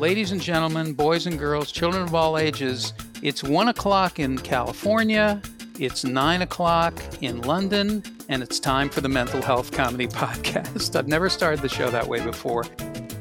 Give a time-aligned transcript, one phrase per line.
[0.00, 5.42] Ladies and gentlemen, boys and girls, children of all ages, it's one o'clock in California,
[5.78, 10.96] it's nine o'clock in London, and it's time for the Mental Health Comedy Podcast.
[10.96, 12.64] I've never started the show that way before.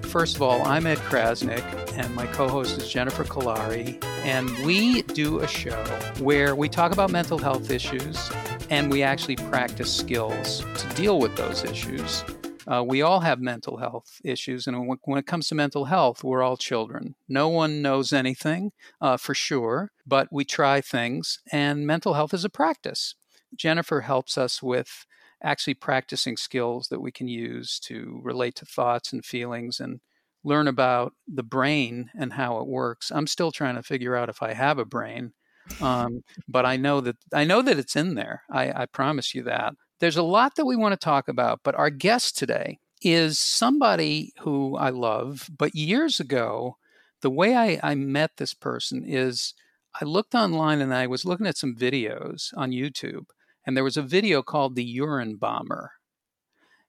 [0.04, 1.65] First of all, I'm Ed Crasnick,
[1.97, 4.02] and my co host is Jennifer Kolari.
[4.23, 5.84] And we do a show
[6.20, 8.32] where we talk about mental health issues
[8.70, 12.23] and we actually practice skills to deal with those issues.
[12.70, 16.43] Uh, we all have mental health issues, and when, it comes to mental health, we're
[16.43, 17.15] all children.
[17.27, 22.46] No one knows anything uh, for sure, but we try things, and mental health is
[22.46, 23.15] a practice.
[23.55, 25.07] Jennifer helps us with
[25.41, 29.99] actually practicing skills that we can use to relate to thoughts and feelings and
[30.43, 33.11] learn about the brain and how it works.
[33.11, 35.33] I'm still trying to figure out if I have a brain,
[35.81, 38.44] um, but I know that I know that it's in there.
[38.52, 39.73] I, I promise you that.
[40.00, 44.34] There's a lot that we want to talk about, but our guest today is somebody
[44.39, 45.50] who I love.
[45.58, 46.78] But years ago,
[47.22, 49.53] the way I, I met this person is
[50.00, 53.25] I looked online and I was looking at some videos on YouTube,
[53.66, 55.91] and there was a video called The Urine Bomber.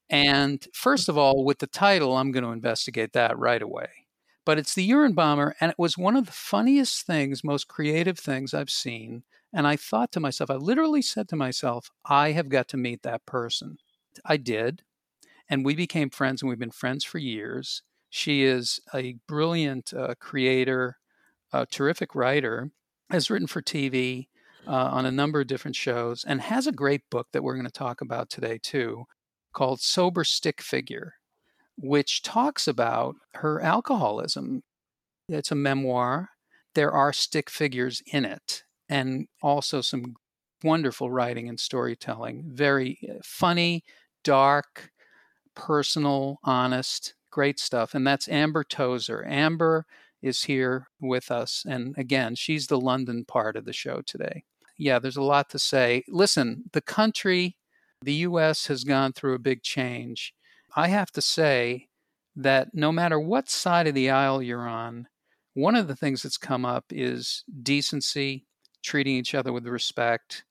[0.09, 3.89] And first of all, with the title, I'm going to investigate that right away.
[4.45, 8.19] But it's the urine bomber, and it was one of the funniest things, most creative
[8.19, 12.49] things I've seen and I thought to myself, I literally said to myself, I have
[12.49, 13.79] got to meet that person.
[14.25, 14.83] I did.
[15.49, 17.83] And we became friends, and we've been friends for years.
[18.09, 20.99] She is a brilliant uh, creator,
[21.53, 22.71] a terrific writer,
[23.11, 24.29] has written for TV
[24.67, 27.67] uh, on a number of different shows, and has a great book that we're going
[27.67, 29.07] to talk about today, too,
[29.53, 31.15] called Sober Stick Figure,
[31.77, 34.63] which talks about her alcoholism.
[35.29, 36.31] It's a memoir.
[36.75, 40.17] There are stick figures in it and also some
[40.63, 42.45] wonderful writing and storytelling.
[42.47, 43.85] Very uh, funny,
[44.25, 44.91] dark,
[45.55, 47.95] personal, honest, great stuff.
[47.95, 49.25] And that's Amber Tozer.
[49.27, 49.87] Amber
[50.21, 51.65] is here with us.
[51.67, 54.45] And again, she's the London part of the show today.
[54.77, 56.03] Yeah, there's a lot to say.
[56.09, 57.57] Listen, the country,
[58.03, 60.35] the US has gone through a big change.
[60.75, 61.89] I have to say
[62.37, 65.07] that no matter what side of the aisle you're on,
[65.55, 68.47] one of the things that's come up is decency,
[68.83, 70.45] treating each other with respect,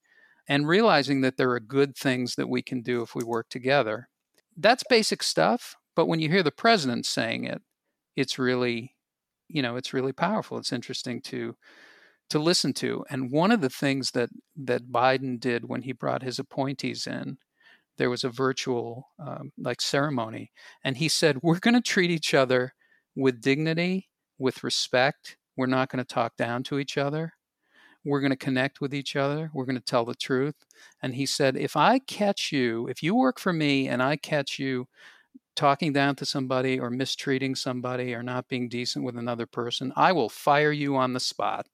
[0.48, 4.08] and realizing that there are good things that we can do if we work together.
[4.56, 7.62] That's basic stuff, but when you hear the president saying it,
[8.16, 8.96] it's really,
[9.48, 10.58] you know, it's really powerful.
[10.58, 11.56] It's interesting to
[12.30, 13.04] to listen to.
[13.10, 17.38] And one of the things that that Biden did when he brought his appointees in,
[17.98, 20.52] there was a virtual um, like ceremony,
[20.84, 22.74] and he said, "We're going to treat each other
[23.16, 24.08] with dignity,
[24.38, 25.36] with respect.
[25.56, 27.34] We're not going to talk down to each other."
[28.04, 29.50] We're going to connect with each other.
[29.52, 30.54] We're going to tell the truth.
[31.02, 34.58] And he said, if I catch you, if you work for me and I catch
[34.58, 34.88] you
[35.54, 40.12] talking down to somebody or mistreating somebody or not being decent with another person, I
[40.12, 41.66] will fire you on the spot.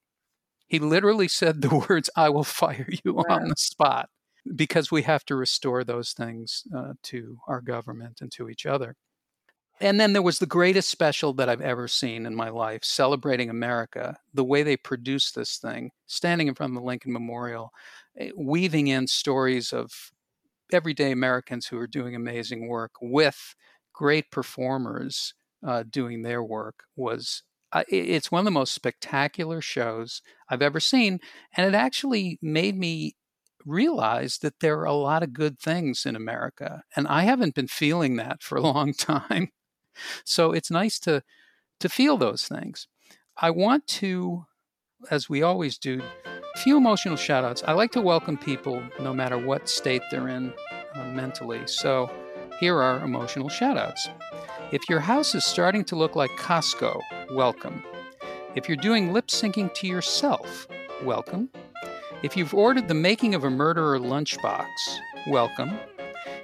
[0.67, 3.25] He literally said the words, I will fire you wow.
[3.29, 4.09] on the spot
[4.55, 8.97] because we have to restore those things uh, to our government and to each other.
[9.81, 13.51] And then there was the greatest special that I've ever seen in my life, celebrating
[13.51, 14.17] America.
[14.33, 17.73] The way they produced this thing, standing in front of the Lincoln Memorial,
[18.19, 19.93] eh, weaving in stories of
[20.73, 23.55] everyday Americans who are doing amazing work with
[23.93, 25.35] great performers
[25.67, 27.43] uh, doing their work was
[27.73, 31.21] uh, it's one of the most spectacular shows I've ever seen.
[31.57, 33.17] And it actually made me
[33.65, 36.83] realize that there are a lot of good things in America.
[36.97, 39.51] And I haven't been feeling that for a long time.
[40.25, 41.23] So it's nice to
[41.81, 42.89] to feel those things.
[43.37, 44.47] I want to,
[45.11, 46.01] as we always do,
[46.55, 47.63] a few emotional shout outs.
[47.67, 50.55] I like to welcome people no matter what state they're in
[50.95, 51.61] uh, mentally.
[51.67, 52.11] So
[52.59, 54.09] here are emotional shout outs.
[54.73, 56.99] If your house is starting to look like Costco,
[57.33, 57.85] welcome.
[58.55, 60.67] If you're doing lip syncing to yourself,
[61.05, 61.51] welcome.
[62.23, 64.67] If you've ordered the making of a murderer lunchbox,
[65.29, 65.79] welcome.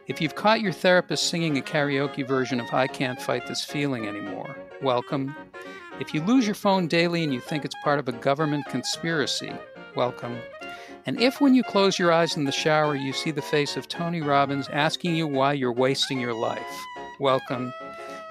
[0.08, 4.08] If you've caught your therapist singing a karaoke version of I Can't Fight This Feeling
[4.08, 5.32] Anymore, welcome.
[6.00, 9.52] If you lose your phone daily and you think it's part of a government conspiracy,
[9.94, 10.36] welcome.
[11.06, 13.86] And if when you close your eyes in the shower you see the face of
[13.86, 16.84] Tony Robbins asking you why you're wasting your life,
[17.20, 17.72] welcome.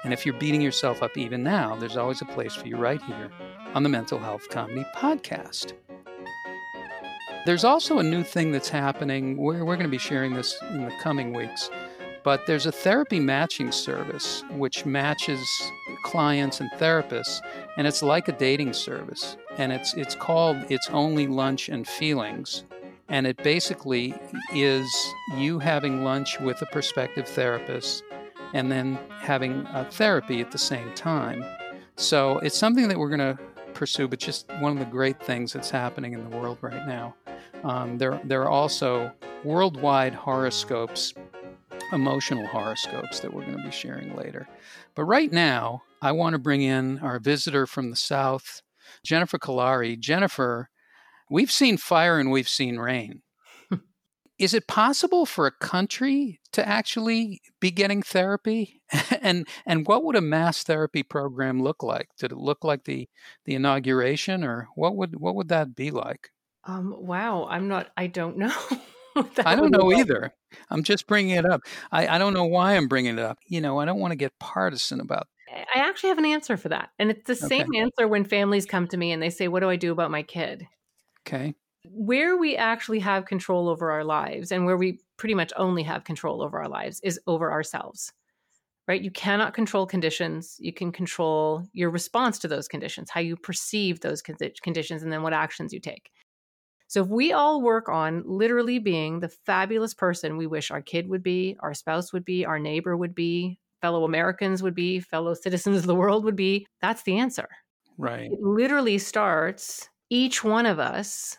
[0.03, 3.01] And if you're beating yourself up even now, there's always a place for you right
[3.03, 3.31] here
[3.75, 5.71] on the Mental Health Comedy Podcast.
[7.43, 9.35] There's also a new thing that's happening.
[9.35, 11.71] We're, we're going to be sharing this in the coming weeks.
[12.23, 15.41] But there's a therapy matching service which matches
[16.03, 17.41] clients and therapists,
[17.77, 19.37] and it's like a dating service.
[19.57, 22.63] And it's it's called It's Only Lunch and Feelings.
[23.09, 24.13] And it basically
[24.53, 24.87] is
[25.35, 28.03] you having lunch with a prospective therapist
[28.53, 31.43] and then having a therapy at the same time.
[31.95, 33.39] So it's something that we're going to
[33.73, 37.15] pursue, but just one of the great things that's happening in the world right now.
[37.63, 39.11] Um, there, there are also
[39.43, 41.13] worldwide horoscopes,
[41.91, 44.47] emotional horoscopes that we're going to be sharing later.
[44.95, 48.61] But right now, I want to bring in our visitor from the South,
[49.03, 49.99] Jennifer Kolari.
[49.99, 50.69] Jennifer,
[51.29, 53.21] we've seen fire and we've seen rain.
[54.39, 58.81] Is it possible for a country to actually be getting therapy?
[59.21, 62.09] and and what would a mass therapy program look like?
[62.17, 63.07] Did it look like the
[63.45, 66.31] the inauguration, or what would what would that be like?
[66.63, 67.89] Um, wow, I'm not.
[67.97, 68.53] I don't know.
[69.45, 70.33] I don't know either.
[70.69, 71.61] I'm just bringing it up.
[71.91, 73.39] I, I don't know why I'm bringing it up.
[73.47, 75.27] You know, I don't want to get partisan about.
[75.51, 78.87] I actually have an answer for that, and it's the same answer when families come
[78.87, 80.67] to me and they say, "What do I do about my kid?"
[81.27, 81.55] Okay.
[81.83, 86.03] Where we actually have control over our lives, and where we pretty much only have
[86.03, 88.13] control over our lives, is over ourselves.
[88.87, 89.01] Right?
[89.01, 90.57] You cannot control conditions.
[90.59, 95.21] You can control your response to those conditions, how you perceive those conditions, and then
[95.21, 96.11] what actions you take.
[96.91, 101.07] So if we all work on literally being the fabulous person we wish our kid
[101.07, 105.33] would be, our spouse would be, our neighbor would be, fellow Americans would be, fellow
[105.41, 107.47] citizens of the world would be, that's the answer.
[107.97, 108.29] Right.
[108.29, 111.37] It literally starts each one of us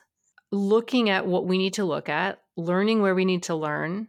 [0.52, 4.08] looking at what we need to look at, learning where we need to learn,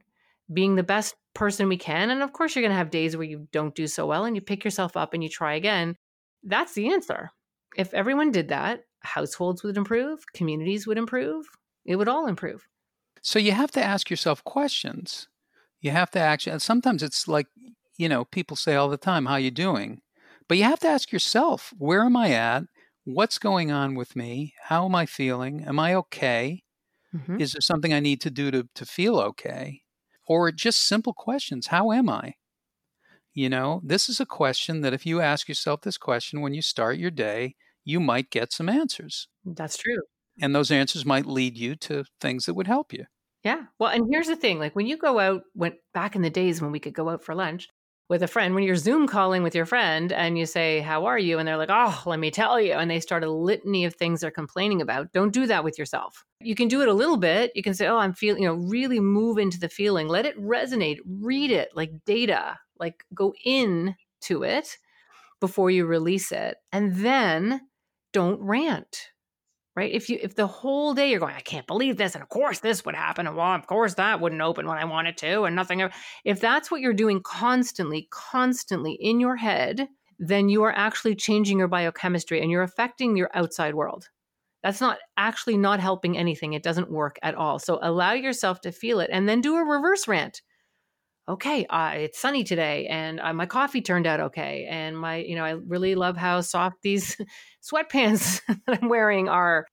[0.53, 2.09] being the best person we can.
[2.09, 4.33] And of course, you're going to have days where you don't do so well and
[4.33, 5.97] you pick yourself up and you try again.
[6.41, 7.31] That's the answer.
[7.75, 11.45] If everyone did that, households would improve, communities would improve,
[11.85, 12.67] it would all improve.
[13.21, 15.27] So you have to ask yourself questions.
[15.81, 17.47] You have to actually, sometimes it's like,
[17.97, 20.01] you know, people say all the time, how you doing?
[20.47, 22.63] But you have to ask yourself, where am I at?
[23.05, 24.53] What's going on with me?
[24.63, 25.63] How am I feeling?
[25.65, 26.63] Am I okay?
[27.15, 27.39] Mm-hmm.
[27.39, 29.81] Is there something I need to do to, to feel okay?
[30.25, 31.67] Or just simple questions.
[31.67, 32.35] How am I?
[33.33, 36.61] You know, this is a question that if you ask yourself this question when you
[36.61, 39.27] start your day, you might get some answers.
[39.45, 40.01] That's true.
[40.41, 43.05] And those answers might lead you to things that would help you.
[43.43, 43.63] Yeah.
[43.77, 46.61] Well, and here's the thing like when you go out, when back in the days
[46.61, 47.67] when we could go out for lunch
[48.09, 51.19] with a friend, when you're Zoom calling with your friend and you say, How are
[51.19, 51.39] you?
[51.39, 52.73] And they're like, Oh, let me tell you.
[52.73, 55.11] And they start a litany of things they're complaining about.
[55.11, 56.23] Don't do that with yourself.
[56.39, 57.51] You can do it a little bit.
[57.53, 60.07] You can say, Oh, I'm feeling, you know, really move into the feeling.
[60.07, 60.99] Let it resonate.
[61.05, 64.77] Read it like data, like go in to it
[65.41, 66.55] before you release it.
[66.71, 67.59] And then
[68.13, 69.09] don't rant
[69.75, 69.91] right?
[69.91, 72.59] If you if the whole day you're going i can't believe this and of course
[72.59, 75.55] this would happen and well of course that wouldn't open when i wanted to and
[75.55, 75.89] nothing
[76.23, 79.87] if that's what you're doing constantly constantly in your head
[80.19, 84.09] then you are actually changing your biochemistry and you're affecting your outside world.
[84.61, 86.53] That's not actually not helping anything.
[86.53, 87.59] It doesn't work at all.
[87.59, 90.41] So allow yourself to feel it and then do a reverse rant
[91.27, 94.67] okay, uh, it's sunny today and uh, my coffee turned out okay.
[94.69, 97.17] And my, you know, I really love how soft these
[97.63, 99.65] sweatpants that I'm wearing are.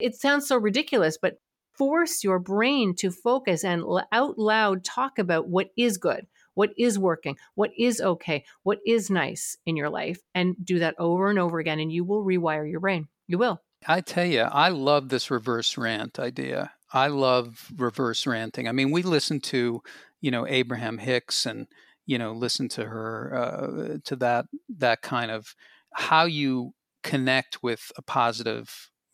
[0.00, 1.34] It sounds so ridiculous, but
[1.76, 6.98] force your brain to focus and out loud talk about what is good, what is
[6.98, 11.38] working, what is okay, what is nice in your life, and do that over and
[11.38, 11.78] over again.
[11.78, 13.08] And you will rewire your brain.
[13.26, 13.60] You will.
[13.86, 16.72] I tell you, I love this reverse rant idea.
[16.92, 18.68] I love reverse ranting.
[18.68, 19.82] I mean, we listen to
[20.24, 21.66] you know Abraham Hicks and
[22.06, 24.46] you know listen to her uh, to that
[24.78, 25.54] that kind of
[25.92, 28.64] how you connect with a positive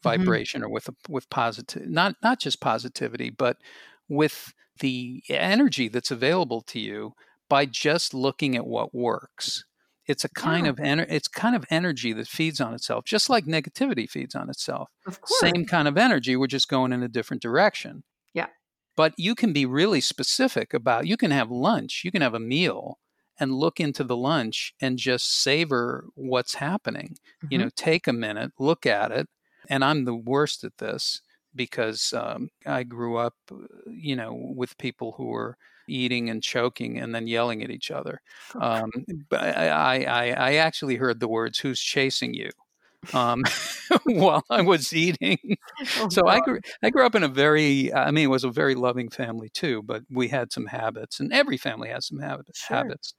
[0.04, 0.08] mm-hmm.
[0.08, 0.70] vibration mm-hmm.
[0.70, 3.56] or with a, with positive not not just positivity but
[4.08, 7.12] with the energy that's available to you
[7.48, 9.64] by just looking at what works
[10.06, 10.70] it's a kind yeah.
[10.70, 14.48] of ener- it's kind of energy that feeds on itself just like negativity feeds on
[14.48, 14.88] itself
[15.40, 18.04] same kind of energy we're just going in a different direction
[19.00, 22.38] but you can be really specific about you can have lunch, you can have a
[22.38, 22.98] meal
[23.38, 27.16] and look into the lunch and just savor what's happening.
[27.42, 27.46] Mm-hmm.
[27.50, 29.26] You know, take a minute, look at it.
[29.70, 31.22] And I'm the worst at this
[31.54, 33.32] because um, I grew up,
[33.86, 35.56] you know, with people who were
[35.88, 38.20] eating and choking and then yelling at each other.
[38.60, 38.90] Um,
[39.30, 42.50] but I, I, I actually heard the words, "Who's chasing you?"
[43.12, 43.44] Um,
[44.04, 45.38] while I was eating.
[45.98, 46.30] Oh, so God.
[46.30, 49.10] I grew, I grew up in a very, I mean, it was a very loving
[49.10, 52.60] family too, but we had some habits, and every family has some habits.
[52.60, 52.76] Sure.
[52.78, 53.14] habits.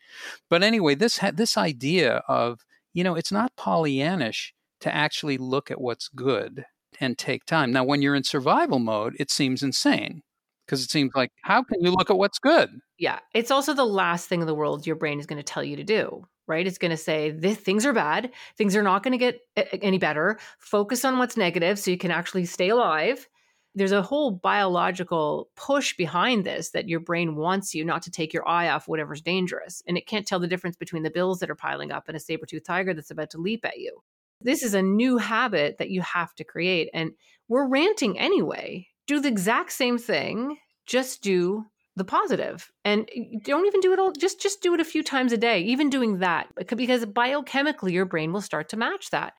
[0.50, 2.60] But anyway, this this idea of
[2.94, 6.66] you know, it's not Pollyannish to actually look at what's good
[7.00, 7.72] and take time.
[7.72, 10.24] Now, when you're in survival mode, it seems insane
[10.66, 12.70] because it seems like how can you look at what's good?
[12.98, 15.64] Yeah, it's also the last thing in the world your brain is going to tell
[15.64, 16.68] you to do right?
[16.68, 18.32] It's going to say things are bad.
[18.58, 19.40] Things are not going to get
[19.82, 20.38] any better.
[20.60, 23.28] Focus on what's negative so you can actually stay alive.
[23.74, 28.34] There's a whole biological push behind this that your brain wants you not to take
[28.34, 29.82] your eye off whatever's dangerous.
[29.88, 32.20] And it can't tell the difference between the bills that are piling up and a
[32.20, 34.04] saber toothed tiger that's about to leap at you.
[34.42, 36.90] This is a new habit that you have to create.
[36.94, 37.12] And
[37.48, 38.88] we're ranting anyway.
[39.08, 41.66] Do the exact same thing, just do
[42.02, 42.72] the positive.
[42.84, 43.08] And
[43.44, 45.92] don't even do it all just just do it a few times a day even
[45.92, 49.34] doing that because biochemically your brain will start to match that.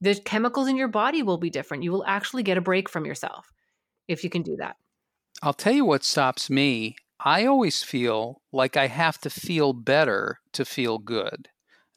[0.00, 1.82] The chemicals in your body will be different.
[1.82, 3.52] You will actually get a break from yourself
[4.06, 4.76] if you can do that.
[5.42, 6.94] I'll tell you what stops me.
[7.18, 11.48] I always feel like i have to feel better to feel good.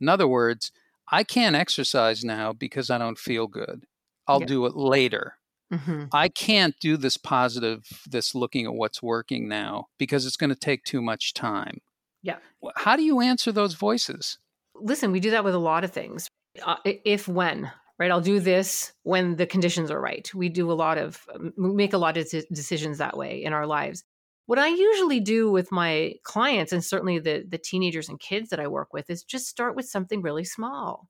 [0.02, 0.72] In other words
[1.12, 3.86] i can't exercise now because i don't feel good.
[4.28, 5.39] I'll do it later
[5.72, 6.06] Mm-hmm.
[6.12, 10.56] I can't do this positive, this looking at what's working now because it's going to
[10.56, 11.80] take too much time.
[12.24, 12.38] Yeah.
[12.76, 14.40] How do you answer those voices?
[14.76, 16.30] Listen, we do that with a lot of things.
[16.64, 18.12] Uh, if when, right?
[18.12, 20.30] I'll do this when the conditions are right.
[20.34, 24.04] We do a lot of, make a lot of decisions that way in our lives.
[24.48, 28.60] What I usually do with my clients and certainly the the teenagers and kids that
[28.60, 31.08] I work with is just start with something really small.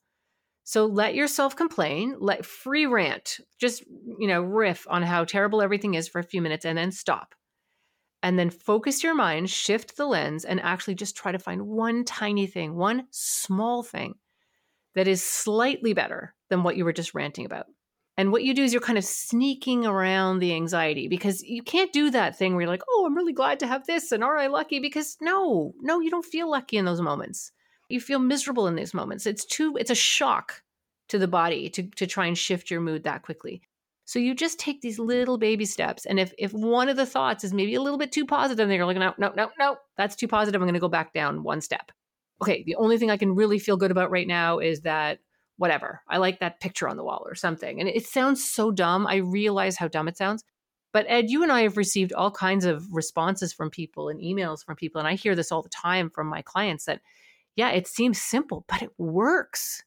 [0.69, 3.83] So let yourself complain, let free rant, just,
[4.19, 7.33] you know, riff on how terrible everything is for a few minutes and then stop.
[8.21, 12.05] And then focus your mind, shift the lens, and actually just try to find one
[12.05, 14.13] tiny thing, one small thing
[14.93, 17.65] that is slightly better than what you were just ranting about.
[18.15, 21.91] And what you do is you're kind of sneaking around the anxiety because you can't
[21.91, 24.37] do that thing where you're like, oh, I'm really glad to have this and are
[24.37, 24.79] I lucky?
[24.79, 27.53] Because no, no, you don't feel lucky in those moments
[27.89, 29.25] you feel miserable in these moments.
[29.25, 30.63] It's too it's a shock
[31.09, 33.61] to the body to to try and shift your mood that quickly.
[34.05, 36.05] So you just take these little baby steps.
[36.05, 38.75] And if if one of the thoughts is maybe a little bit too positive, then
[38.75, 40.61] you're like, no, no, no, no, that's too positive.
[40.61, 41.91] I'm gonna go back down one step.
[42.41, 45.19] Okay, the only thing I can really feel good about right now is that
[45.57, 46.01] whatever.
[46.07, 47.81] I like that picture on the wall or something.
[47.81, 49.05] And it sounds so dumb.
[49.05, 50.43] I realize how dumb it sounds.
[50.93, 54.65] But Ed, you and I have received all kinds of responses from people and emails
[54.65, 54.99] from people.
[54.99, 57.01] And I hear this all the time from my clients that
[57.59, 59.83] yeah, it seems simple, but it works.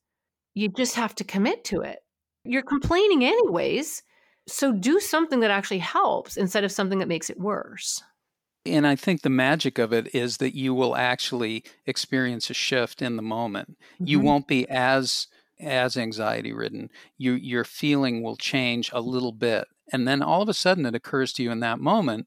[0.52, 2.00] You just have to commit to it.
[2.44, 4.02] You're complaining anyways.
[4.46, 8.02] So do something that actually helps instead of something that makes it worse.
[8.66, 13.00] And I think the magic of it is that you will actually experience a shift
[13.00, 13.78] in the moment.
[13.94, 14.06] Mm-hmm.
[14.06, 16.90] You won't be as as anxiety ridden.
[17.16, 19.66] You your feeling will change a little bit.
[19.90, 22.26] And then all of a sudden it occurs to you in that moment,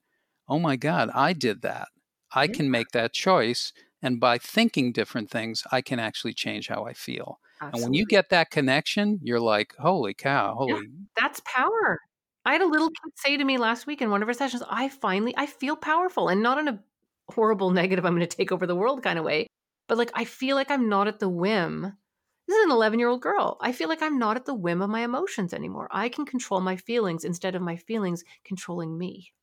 [0.49, 1.89] "Oh my god, I did that.
[2.31, 3.71] I can make that choice
[4.05, 7.39] and by thinking different things, I can actually change how I feel.
[7.59, 7.79] Absolutely.
[7.79, 10.73] And when you get that connection, you're like, holy cow, holy.
[10.73, 10.81] Yeah,
[11.19, 11.99] that's power.
[12.45, 14.61] I had a little kid say to me last week in one of our sessions,
[14.69, 16.83] I finally, I feel powerful and not in a
[17.29, 19.47] horrible, negative, I'm going to take over the world kind of way,
[19.87, 21.97] but like, I feel like I'm not at the whim.
[22.47, 23.57] This is an 11 year old girl.
[23.59, 25.87] I feel like I'm not at the whim of my emotions anymore.
[25.89, 29.33] I can control my feelings instead of my feelings controlling me.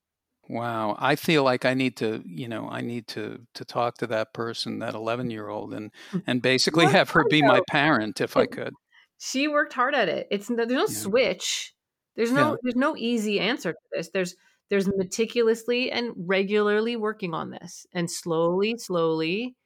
[0.52, 4.06] Wow, I feel like I need to, you know, I need to to talk to
[4.08, 6.22] that person, that 11-year-old and mm.
[6.26, 8.74] and basically have her be my parent if I could.
[9.18, 10.26] She worked hard at it.
[10.30, 10.86] It's there's no yeah.
[10.88, 11.72] switch.
[12.16, 12.56] There's no yeah.
[12.62, 14.10] there's no easy answer to this.
[14.12, 14.36] There's
[14.68, 19.56] there's meticulously and regularly working on this and slowly slowly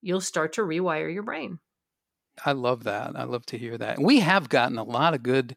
[0.00, 1.58] you'll start to rewire your brain.
[2.46, 3.12] I love that.
[3.14, 4.00] I love to hear that.
[4.00, 5.54] We have gotten a lot of good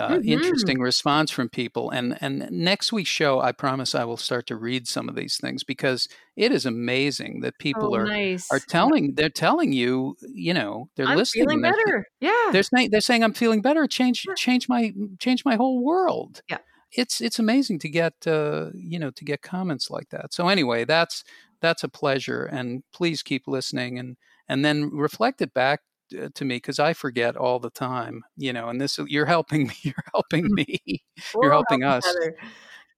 [0.00, 0.28] uh, mm-hmm.
[0.28, 1.90] interesting response from people.
[1.90, 5.36] And and next week's show, I promise I will start to read some of these
[5.36, 8.50] things because it is amazing that people oh, are nice.
[8.50, 11.44] are telling they're telling you, you know, they're I'm listening.
[11.44, 12.48] Feeling they're, better, yeah.
[12.50, 13.86] They're saying they're saying I'm feeling better.
[13.86, 16.40] Change change my change my whole world.
[16.48, 16.58] Yeah,
[16.92, 20.32] it's it's amazing to get uh, you know to get comments like that.
[20.32, 21.24] So anyway, that's
[21.60, 24.16] that's a pleasure, and please keep listening and
[24.48, 25.80] and then reflect it back
[26.10, 29.74] to me because I forget all the time, you know, and this you're helping me,
[29.82, 30.54] you're helping mm-hmm.
[30.54, 31.04] me,
[31.40, 32.04] you're helping us.
[32.04, 32.36] Together.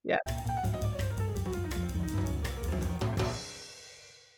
[0.03, 0.19] Yeah.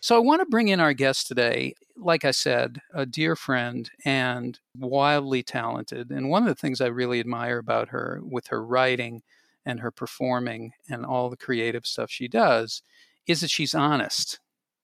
[0.06, 1.74] So I want to bring in our guest today.
[1.98, 6.12] Like I said, a dear friend and wildly talented.
[6.12, 9.24] And one of the things I really admire about her with her writing
[9.66, 12.84] and her performing and all the creative stuff she does
[13.26, 14.40] is that she's honest.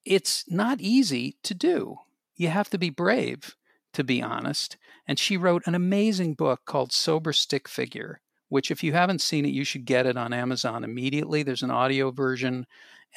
[0.06, 1.98] It's not easy to do.
[2.36, 3.56] You have to be brave
[3.94, 4.78] to be honest.
[5.08, 9.46] And she wrote an amazing book called Sober Stick Figure, which, if you haven't seen
[9.46, 11.44] it, you should get it on Amazon immediately.
[11.44, 12.66] There's an audio version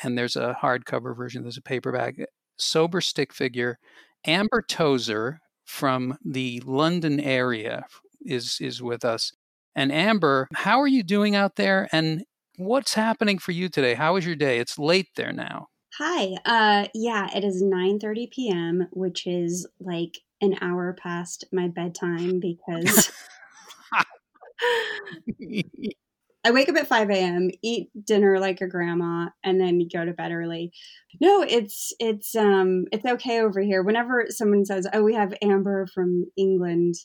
[0.03, 2.17] and there's a hardcover version, there's a paperback.
[2.59, 3.79] Sober Stick Figure.
[4.27, 7.85] Amber Tozer from the London area
[8.25, 9.33] is, is with us.
[9.75, 11.89] And Amber, how are you doing out there?
[11.93, 12.25] And
[12.57, 13.95] what's happening for you today?
[13.95, 14.59] How is your day?
[14.59, 15.69] It's late there now.
[15.99, 16.35] Hi.
[16.45, 23.11] Uh yeah, it is 9:30 p.m., which is like an hour past my bedtime because
[26.47, 30.13] I wake up at 5 a.m., eat dinner like a grandma, and then go to
[30.13, 30.73] bed early.
[31.21, 33.83] No, it's it's um it's okay over here.
[33.83, 36.97] Whenever someone says, "Oh, we have Amber from England,"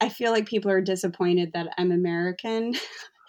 [0.00, 2.74] I feel like people are disappointed that I'm American.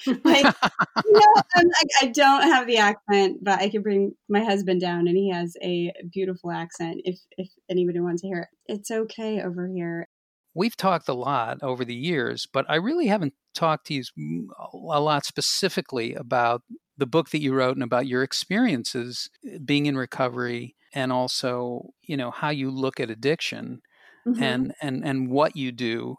[0.06, 0.46] like,
[1.06, 5.08] you know, like, I don't have the accent, but I can bring my husband down,
[5.08, 7.01] and he has a beautiful accent.
[7.04, 10.08] If if anybody wants to hear it, it's okay over here.
[10.54, 14.04] We've talked a lot over the years, but I really haven't talked to you
[14.74, 16.63] a lot specifically about
[16.98, 21.92] the book that you wrote and about your experiences eh, being in recovery and also,
[22.01, 23.82] you know, how you look at addiction
[24.27, 24.42] mm-hmm.
[24.42, 26.16] and and and what you do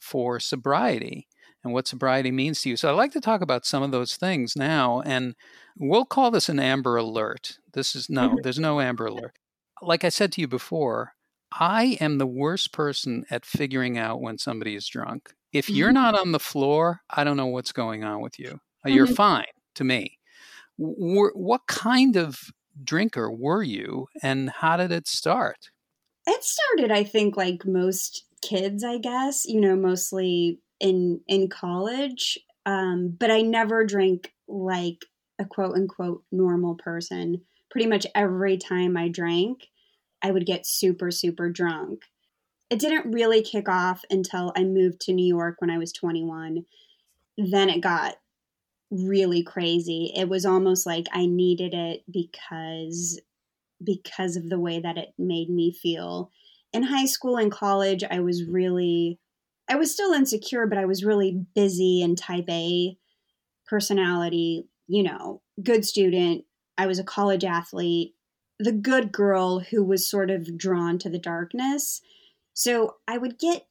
[0.00, 1.28] for sobriety
[1.66, 2.76] and what sobriety means to you.
[2.76, 5.34] So I'd like to talk about some of those things now and
[5.76, 7.58] we'll call this an amber alert.
[7.72, 8.36] This is no, mm-hmm.
[8.42, 9.36] there's no amber alert.
[9.82, 11.14] Like I said to you before,
[11.52, 15.34] I am the worst person at figuring out when somebody is drunk.
[15.52, 15.94] If you're mm-hmm.
[15.94, 18.60] not on the floor, I don't know what's going on with you.
[18.84, 19.14] Uh, you're mm-hmm.
[19.14, 19.44] fine
[19.74, 20.18] to me.
[20.76, 22.38] what kind of
[22.82, 25.70] drinker were you and how did it start?
[26.26, 32.38] It started, I think, like most kids, I guess, you know, mostly in in college.
[32.64, 35.04] Um, but I never drank like
[35.38, 37.42] a quote unquote normal person.
[37.70, 39.68] Pretty much every time I drank,
[40.22, 42.02] I would get super, super drunk.
[42.70, 46.64] It didn't really kick off until I moved to New York when I was 21.
[47.38, 48.16] Then it got
[48.90, 50.12] really crazy.
[50.16, 53.20] It was almost like I needed it because
[53.84, 56.30] because of the way that it made me feel.
[56.72, 59.18] In high school and college, I was really
[59.68, 62.96] I was still insecure, but I was really busy and type A
[63.66, 66.44] personality, you know, good student.
[66.78, 68.16] I was a college athlete
[68.58, 72.00] the good girl who was sort of drawn to the darkness.
[72.54, 73.66] So I would get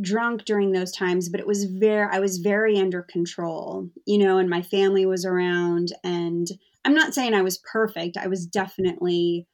[0.00, 4.38] drunk during those times, but it was very, I was very under control, you know,
[4.38, 5.92] and my family was around.
[6.02, 6.48] And
[6.84, 8.16] I'm not saying I was perfect.
[8.16, 9.46] I was definitely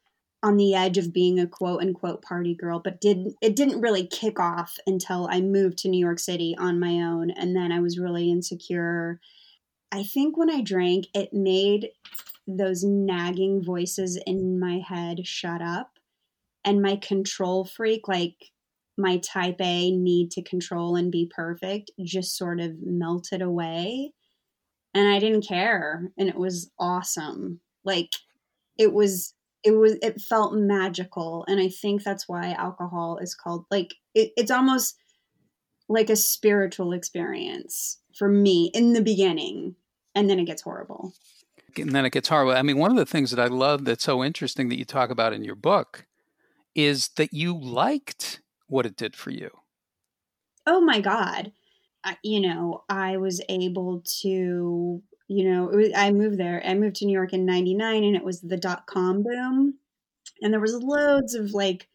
[0.42, 4.06] on the edge of being a quote unquote party girl, but did it didn't really
[4.06, 7.30] kick off until I moved to New York City on my own.
[7.30, 9.20] And then I was really insecure.
[9.92, 11.90] I think when I drank, it made
[12.46, 15.90] those nagging voices in my head shut up
[16.64, 18.36] and my control freak like
[18.96, 24.12] my type A need to control and be perfect just sort of melted away
[24.94, 28.10] and I didn't care and it was awesome like
[28.78, 33.66] it was it was it felt magical and I think that's why alcohol is called
[33.70, 34.96] like it, it's almost
[35.88, 39.74] like a spiritual experience for me in the beginning
[40.14, 41.12] and then it gets horrible
[41.78, 42.52] and then it gets horrible.
[42.52, 45.10] I mean, one of the things that I love that's so interesting that you talk
[45.10, 46.06] about in your book
[46.74, 49.50] is that you liked what it did for you.
[50.66, 51.52] Oh my God.
[52.22, 56.60] you know, I was able to, you know, was, I moved there.
[56.66, 59.74] I moved to New York in 99 and it was the dot com boom.
[60.42, 61.86] And there was loads of like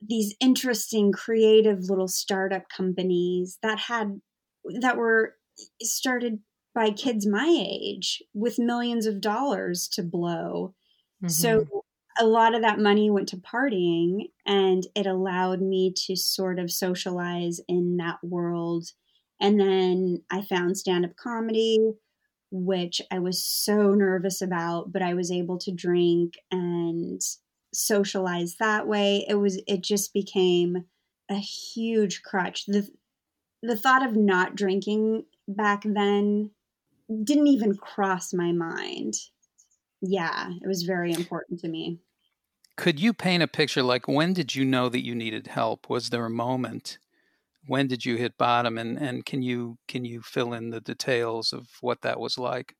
[0.00, 4.20] these interesting creative little startup companies that had
[4.80, 5.34] that were
[5.82, 6.38] started
[6.72, 10.72] by kids my age with millions of dollars to blow.
[11.24, 11.28] Mm-hmm.
[11.28, 11.66] So
[12.20, 16.70] a lot of that money went to partying and it allowed me to sort of
[16.70, 18.86] socialize in that world.
[19.40, 21.78] And then I found stand up comedy,
[22.50, 27.20] which I was so nervous about, but I was able to drink and
[27.72, 29.24] socialize that way.
[29.28, 30.84] It was, it just became
[31.30, 32.66] a huge crutch.
[32.66, 32.88] The,
[33.62, 36.50] the thought of not drinking back then
[37.24, 39.14] didn't even cross my mind.
[40.00, 41.98] Yeah, it was very important to me.
[42.76, 45.90] Could you paint a picture like when did you know that you needed help?
[45.90, 46.98] Was there a moment?
[47.70, 51.52] When did you hit bottom and, and can you can you fill in the details
[51.52, 52.74] of what that was like?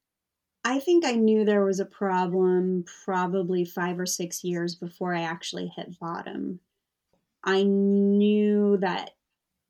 [0.64, 5.20] I think I knew there was a problem probably 5 or 6 years before I
[5.20, 6.58] actually hit bottom.
[7.44, 9.12] I knew that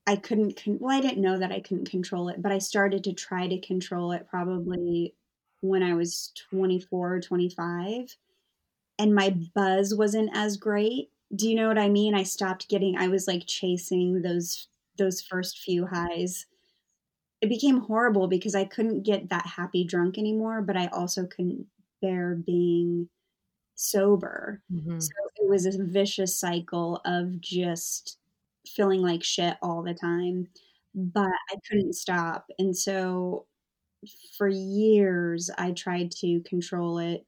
[0.06, 3.04] I couldn't, con- well, I didn't know that I couldn't control it, but I started
[3.04, 5.14] to try to control it probably
[5.60, 8.16] when I was 24 or 25.
[8.98, 11.10] And my buzz wasn't as great.
[11.36, 12.14] Do you know what I mean?
[12.14, 14.66] I stopped getting, I was like chasing those
[15.00, 16.46] those first few highs.
[17.40, 21.66] It became horrible because I couldn't get that happy drunk anymore, but I also couldn't
[22.02, 23.08] bear being
[23.74, 24.62] sober.
[24.72, 25.00] Mm-hmm.
[25.00, 28.18] So it was a vicious cycle of just
[28.66, 30.48] feeling like shit all the time,
[30.94, 32.46] but I couldn't stop.
[32.58, 33.46] And so
[34.36, 37.24] for years, I tried to control it,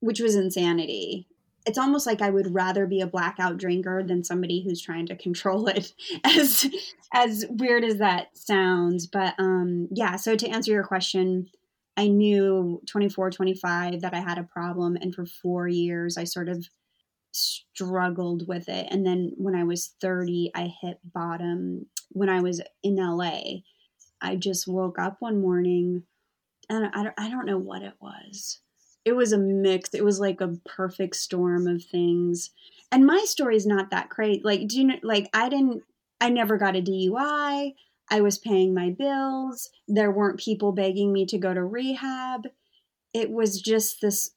[0.00, 1.28] which was insanity.
[1.66, 5.16] It's almost like I would rather be a blackout drinker than somebody who's trying to
[5.16, 5.92] control it.
[6.24, 6.68] As
[7.12, 10.16] as weird as that sounds, but um, yeah.
[10.16, 11.48] So to answer your question,
[11.96, 14.96] I knew 24, 25 that I had a problem.
[14.96, 16.68] And for four years, I sort of
[17.32, 18.88] struggled with it.
[18.90, 21.86] And then when I was 30, I hit bottom.
[22.10, 23.40] When I was in LA,
[24.20, 26.04] I just woke up one morning
[26.68, 28.60] and I don't, I don't know what it was.
[29.04, 29.94] It was a mix.
[29.94, 32.50] It was like a perfect storm of things.
[32.90, 34.40] And my story is not that crazy.
[34.44, 35.82] Like, do you know, like, I didn't,
[36.20, 37.74] I never got a DUI.
[38.10, 39.70] I was paying my bills.
[39.88, 42.46] There weren't people begging me to go to rehab.
[43.12, 44.30] It was just this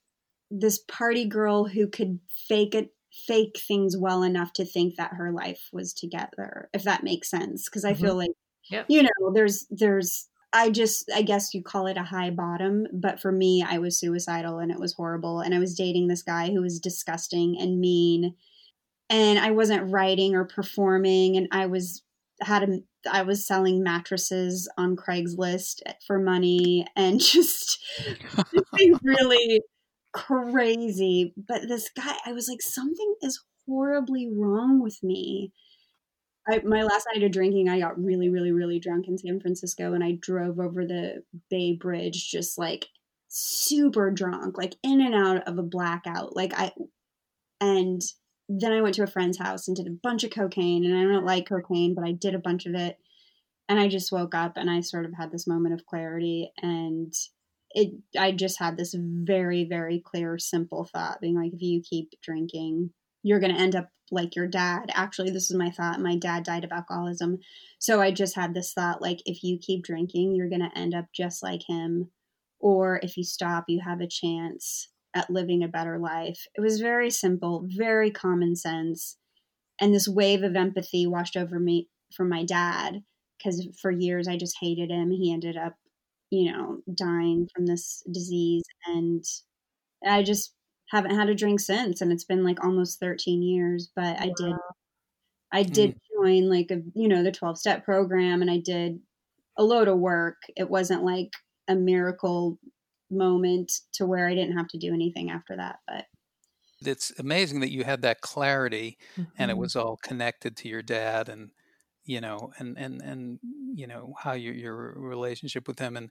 [0.49, 5.32] this party girl who could fake it fake things well enough to think that her
[5.32, 8.03] life was together if that makes sense because i mm-hmm.
[8.03, 8.30] feel like
[8.69, 8.86] yep.
[8.88, 13.19] you know there's there's i just i guess you call it a high bottom but
[13.19, 16.49] for me i was suicidal and it was horrible and i was dating this guy
[16.49, 18.36] who was disgusting and mean
[19.10, 22.03] and i wasn't writing or performing and i was
[22.41, 22.79] had a
[23.12, 27.79] I was selling mattresses on Craigslist for money and just
[29.03, 29.62] really
[30.13, 31.33] crazy.
[31.38, 35.51] But this guy, I was like, something is horribly wrong with me.
[36.49, 39.93] I, my last night of drinking, I got really, really, really drunk in San Francisco
[39.93, 42.88] and I drove over the Bay Bridge just like
[43.27, 46.36] super drunk, like in and out of a blackout.
[46.36, 46.71] Like I,
[47.60, 48.01] and
[48.49, 50.86] then I went to a friend's house and did a bunch of cocaine.
[50.86, 52.97] And I don't like cocaine, but I did a bunch of it.
[53.69, 56.51] And I just woke up and I sort of had this moment of clarity.
[56.62, 57.13] And
[57.71, 62.12] it, I just had this very, very clear, simple thought being like, if you keep
[62.23, 62.91] drinking,
[63.23, 64.89] you're going to end up like your dad.
[64.93, 65.99] Actually, this is my thought.
[65.99, 67.39] My dad died of alcoholism.
[67.80, 70.93] So I just had this thought like, if you keep drinking, you're going to end
[70.93, 72.12] up just like him.
[72.60, 76.45] Or if you stop, you have a chance at living a better life.
[76.56, 79.17] It was very simple, very common sense.
[79.80, 83.03] And this wave of empathy washed over me from my dad
[83.38, 85.12] because for years I just hated him.
[85.12, 85.75] He ended up,
[86.32, 88.63] you know, dying from this disease.
[88.88, 89.23] And
[90.06, 90.53] I just
[90.89, 92.02] haven't had a drink since.
[92.02, 93.89] And it's been like almost 13 years.
[93.95, 94.54] But I did,
[95.52, 96.00] I did mm.
[96.15, 99.00] join like a, you know, the 12 step program and I did
[99.58, 100.38] a load of work.
[100.56, 101.32] It wasn't like
[101.67, 102.60] a miracle
[103.10, 105.80] moment to where I didn't have to do anything after that.
[105.88, 106.06] But
[106.86, 109.30] it's amazing that you had that clarity mm-hmm.
[109.38, 109.62] and it mm-hmm.
[109.62, 111.52] was all connected to your dad and
[112.06, 113.39] you know and and and
[113.73, 116.10] you know how your your relationship with him and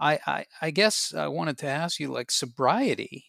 [0.00, 3.26] I, I i guess i wanted to ask you like sobriety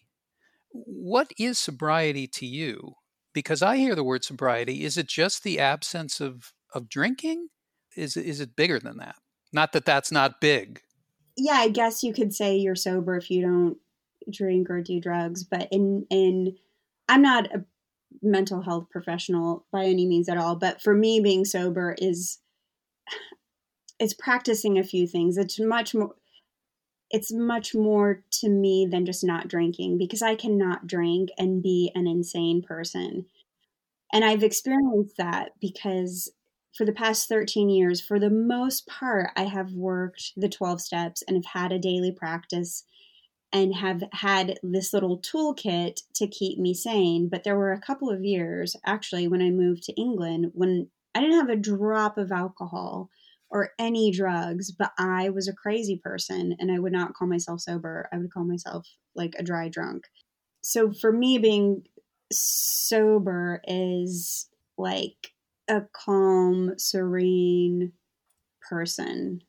[0.86, 2.94] what is sobriety to you?
[3.34, 7.48] Because i hear the word sobriety is it just the absence of of drinking?
[7.96, 9.16] Is is it bigger than that?
[9.52, 10.80] Not that that's not big.
[11.36, 13.78] Yeah, I guess you could say you're sober if you don't
[14.30, 16.56] drink or do drugs, but in in
[17.08, 17.64] I'm not a
[18.22, 22.38] mental health professional by any means at all, but for me being sober is
[23.98, 25.36] it's practicing a few things.
[25.36, 26.14] It's much more
[27.10, 31.90] it's much more to me than just not drinking because I cannot drink and be
[31.94, 33.26] an insane person.
[34.12, 36.30] And I've experienced that because
[36.76, 41.22] for the past 13 years, for the most part, I have worked the 12 steps
[41.26, 42.84] and have had a daily practice
[43.52, 47.28] and have had this little toolkit to keep me sane.
[47.28, 51.20] But there were a couple of years, actually, when I moved to England, when I
[51.20, 53.08] didn't have a drop of alcohol
[53.50, 57.60] or any drugs, but I was a crazy person and I would not call myself
[57.60, 58.08] sober.
[58.12, 60.04] I would call myself like a dry drunk.
[60.60, 61.84] So for me, being
[62.30, 65.32] sober is like
[65.68, 67.92] a calm, serene
[68.68, 69.40] person.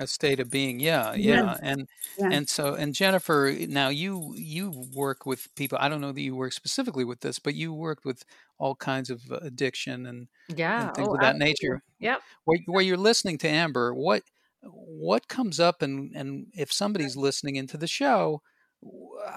[0.00, 1.86] A state of being, yeah, yeah, and
[2.18, 2.30] yeah.
[2.32, 5.76] and so and Jennifer, now you you work with people.
[5.78, 8.24] I don't know that you work specifically with this, but you worked with
[8.58, 11.46] all kinds of addiction and yeah, and things oh, of that absolutely.
[11.48, 11.82] nature.
[11.98, 12.20] Yep.
[12.44, 14.22] Where, where you're listening to Amber, what
[14.62, 18.40] what comes up, and and if somebody's listening into the show,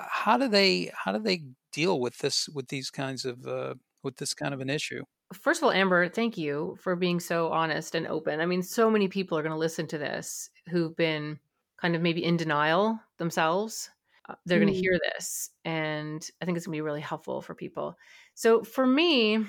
[0.07, 4.15] how do they how do they deal with this with these kinds of uh, with
[4.15, 5.03] this kind of an issue?
[5.33, 8.39] First of all, Amber, thank you for being so honest and open.
[8.39, 11.39] I mean, so many people are going to listen to this who've been
[11.81, 13.89] kind of maybe in denial themselves.
[14.29, 14.63] Uh, they're mm.
[14.63, 17.97] going to hear this, and I think it's going to be really helpful for people.
[18.35, 19.45] So, for me,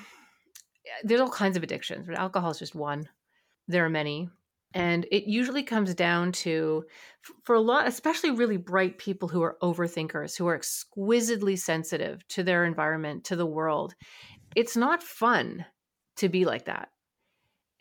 [1.04, 3.08] there's all kinds of addictions, but alcohol is just one.
[3.68, 4.28] There are many.
[4.76, 6.84] And it usually comes down to,
[7.44, 12.42] for a lot, especially really bright people who are overthinkers, who are exquisitely sensitive to
[12.42, 13.94] their environment, to the world.
[14.56, 15.64] It's not fun
[16.16, 16.88] to be like that.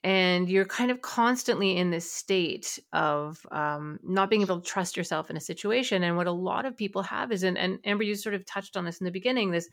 [0.04, 4.98] And you're kind of constantly in this state of um, not being able to trust
[4.98, 6.04] yourself in a situation.
[6.04, 8.76] And what a lot of people have is and, and amber you sort of touched
[8.76, 9.70] on this in the beginning this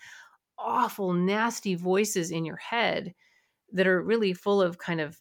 [0.56, 3.14] awful nasty voices in your head
[3.72, 5.18] that are really full of kind of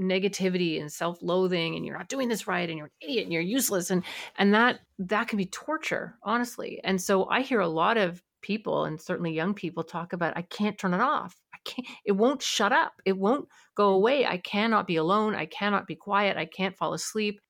[0.00, 3.42] negativity and self-loathing and you're not doing this right and you're an idiot and you're
[3.42, 4.02] useless and
[4.36, 6.80] and that that can be torture honestly.
[6.82, 10.42] And so i hear a lot of people and certainly young people talk about i
[10.42, 14.86] can't turn it off can't it won't shut up it won't go away i cannot
[14.86, 17.40] be alone i cannot be quiet i can't fall asleep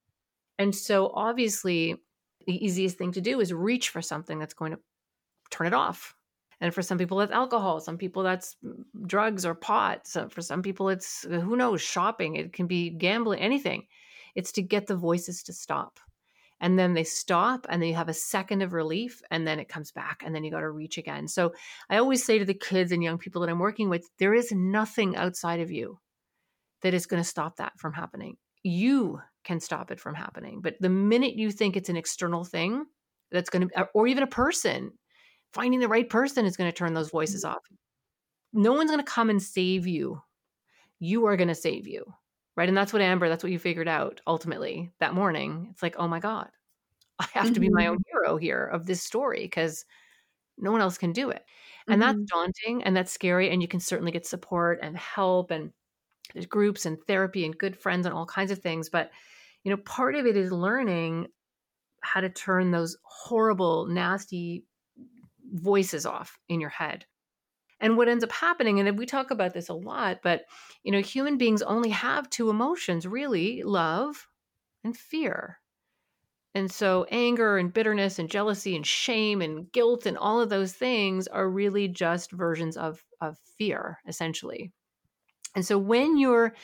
[0.58, 1.96] and so obviously
[2.46, 4.78] the easiest thing to do is reach for something that's going to
[5.50, 6.14] turn it off
[6.62, 7.80] and for some people, that's alcohol.
[7.80, 8.56] Some people, that's
[9.04, 10.06] drugs or pot.
[10.06, 12.36] So for some people, it's who knows, shopping.
[12.36, 13.88] It can be gambling, anything.
[14.36, 15.98] It's to get the voices to stop.
[16.62, 19.68] And then they stop, and then you have a second of relief, and then it
[19.68, 21.26] comes back, and then you got to reach again.
[21.26, 21.52] So
[21.90, 24.52] I always say to the kids and young people that I'm working with, there is
[24.52, 25.98] nothing outside of you
[26.82, 28.36] that is going to stop that from happening.
[28.62, 30.60] You can stop it from happening.
[30.62, 32.84] But the minute you think it's an external thing
[33.32, 34.92] that's going to, or even a person,
[35.52, 37.54] finding the right person is going to turn those voices mm-hmm.
[37.54, 37.62] off.
[38.52, 40.22] No one's going to come and save you.
[41.00, 42.04] You are going to save you.
[42.56, 42.68] Right.
[42.68, 45.68] And that's what Amber, that's what you figured out ultimately that morning.
[45.70, 46.50] It's like, oh my God,
[47.18, 47.54] I have mm-hmm.
[47.54, 48.18] to be my own mm-hmm.
[48.24, 49.84] hero here of this story because
[50.58, 51.44] no one else can do it.
[51.88, 52.18] And mm-hmm.
[52.18, 53.50] that's daunting and that's scary.
[53.50, 55.72] And you can certainly get support and help and
[56.32, 58.88] there's groups and therapy and good friends and all kinds of things.
[58.88, 59.10] But,
[59.64, 61.26] you know, part of it is learning
[62.00, 64.64] how to turn those horrible, nasty
[65.52, 67.06] voices off in your head.
[67.82, 70.44] And what ends up happening, and we talk about this a lot, but
[70.84, 74.26] you know, human beings only have two emotions really love
[74.84, 75.58] and fear.
[76.54, 80.72] And so anger and bitterness and jealousy and shame and guilt and all of those
[80.72, 84.72] things are really just versions of, of fear, essentially.
[85.54, 86.54] And so when you're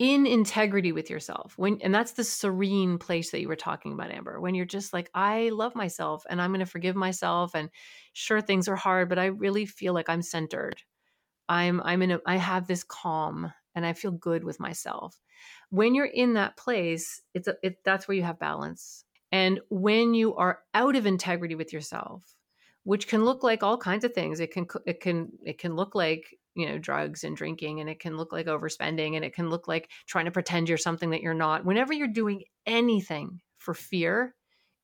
[0.00, 4.10] in integrity with yourself when and that's the serene place that you were talking about
[4.10, 7.70] amber when you're just like i love myself and i'm going to forgive myself and
[8.12, 10.82] sure things are hard but i really feel like i'm centered.
[11.48, 15.20] I'm i'm in a i have this calm and i feel good with myself.
[15.70, 19.04] When you're in that place it's a, it, that's where you have balance.
[19.30, 22.34] And when you are out of integrity with yourself
[22.82, 25.94] which can look like all kinds of things it can it can it can look
[25.94, 29.50] like you know drugs and drinking and it can look like overspending and it can
[29.50, 31.64] look like trying to pretend you're something that you're not.
[31.64, 34.34] Whenever you're doing anything for fear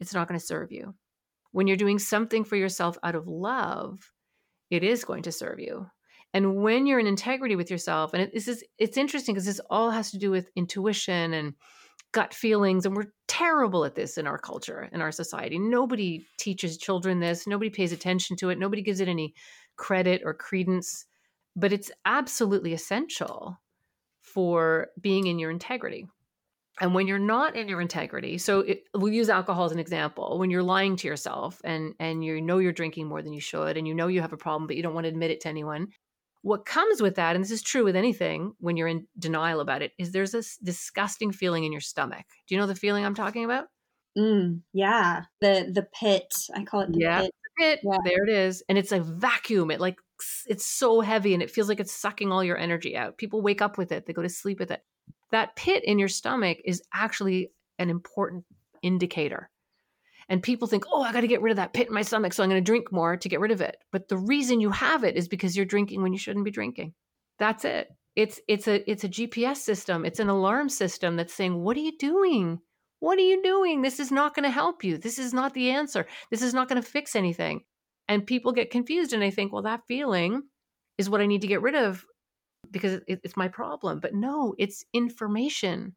[0.00, 0.94] it's not going to serve you.
[1.52, 4.12] When you're doing something for yourself out of love
[4.70, 5.87] it is going to serve you.
[6.33, 9.90] And when you're in integrity with yourself and this is it's interesting because this all
[9.90, 11.54] has to do with intuition and
[12.12, 15.59] gut feelings and we're terrible at this in our culture in our society.
[15.59, 19.35] Nobody teaches children this nobody pays attention to it nobody gives it any
[19.76, 21.06] credit or credence
[21.56, 23.58] but it's absolutely essential
[24.20, 26.06] for being in your integrity.
[26.80, 30.38] And when you're not in your integrity, so it, we'll use alcohol as an example.
[30.38, 33.76] When you're lying to yourself and and you know you're drinking more than you should,
[33.76, 35.48] and you know you have a problem, but you don't want to admit it to
[35.48, 35.88] anyone,
[36.42, 39.82] what comes with that, and this is true with anything when you're in denial about
[39.82, 42.24] it, is there's this disgusting feeling in your stomach.
[42.46, 43.66] Do you know the feeling I'm talking about?
[44.16, 46.32] Mm, yeah, the the pit.
[46.54, 47.20] I call it the yeah,
[47.58, 47.80] pit.
[47.82, 47.90] The.
[47.90, 47.98] Yeah.
[48.04, 49.70] There it is, and it's a vacuum.
[49.70, 49.96] It like
[50.46, 53.18] it's so heavy and it feels like it's sucking all your energy out.
[53.18, 54.83] People wake up with it, they go to sleep with it.
[55.30, 58.44] That pit in your stomach is actually an important
[58.83, 59.50] indicator.
[60.28, 62.33] And people think, oh, I got to get rid of that pit in my stomach,
[62.33, 63.76] so I'm going to drink more to get rid of it.
[63.90, 66.94] But the reason you have it is because you're drinking when you shouldn't be drinking.
[67.40, 67.88] That's it.
[68.14, 70.04] It's it's a it's a GPS system.
[70.04, 72.61] It's an alarm system that's saying, "What are you doing?
[73.00, 73.83] What are you doing?
[73.83, 74.98] This is not going to help you.
[74.98, 76.06] This is not the answer.
[76.30, 77.62] This is not going to fix anything."
[78.11, 80.42] And people get confused and they think, well, that feeling
[80.99, 82.05] is what I need to get rid of
[82.68, 84.01] because it's my problem.
[84.01, 85.94] But no, it's information.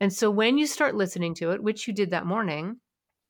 [0.00, 2.80] And so when you start listening to it, which you did that morning,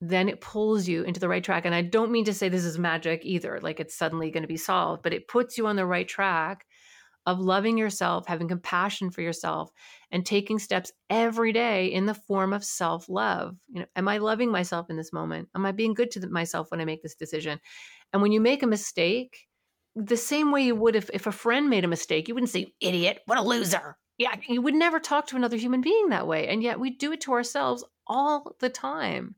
[0.01, 1.64] then it pulls you into the right track.
[1.64, 4.49] And I don't mean to say this is magic either, like it's suddenly going to
[4.49, 6.64] be solved, but it puts you on the right track
[7.27, 9.73] of loving yourself, having compassion for yourself,
[10.12, 13.57] and taking steps every day in the form of self love.
[13.69, 15.49] You know, am I loving myself in this moment?
[15.55, 17.59] Am I being good to myself when I make this decision?
[18.12, 19.47] And when you make a mistake,
[19.95, 22.73] the same way you would if, if a friend made a mistake, you wouldn't say,
[22.81, 23.97] idiot, what a loser.
[24.19, 26.49] Yeah, you would never talk to another human being that way.
[26.49, 29.35] And yet we do it to ourselves all the time.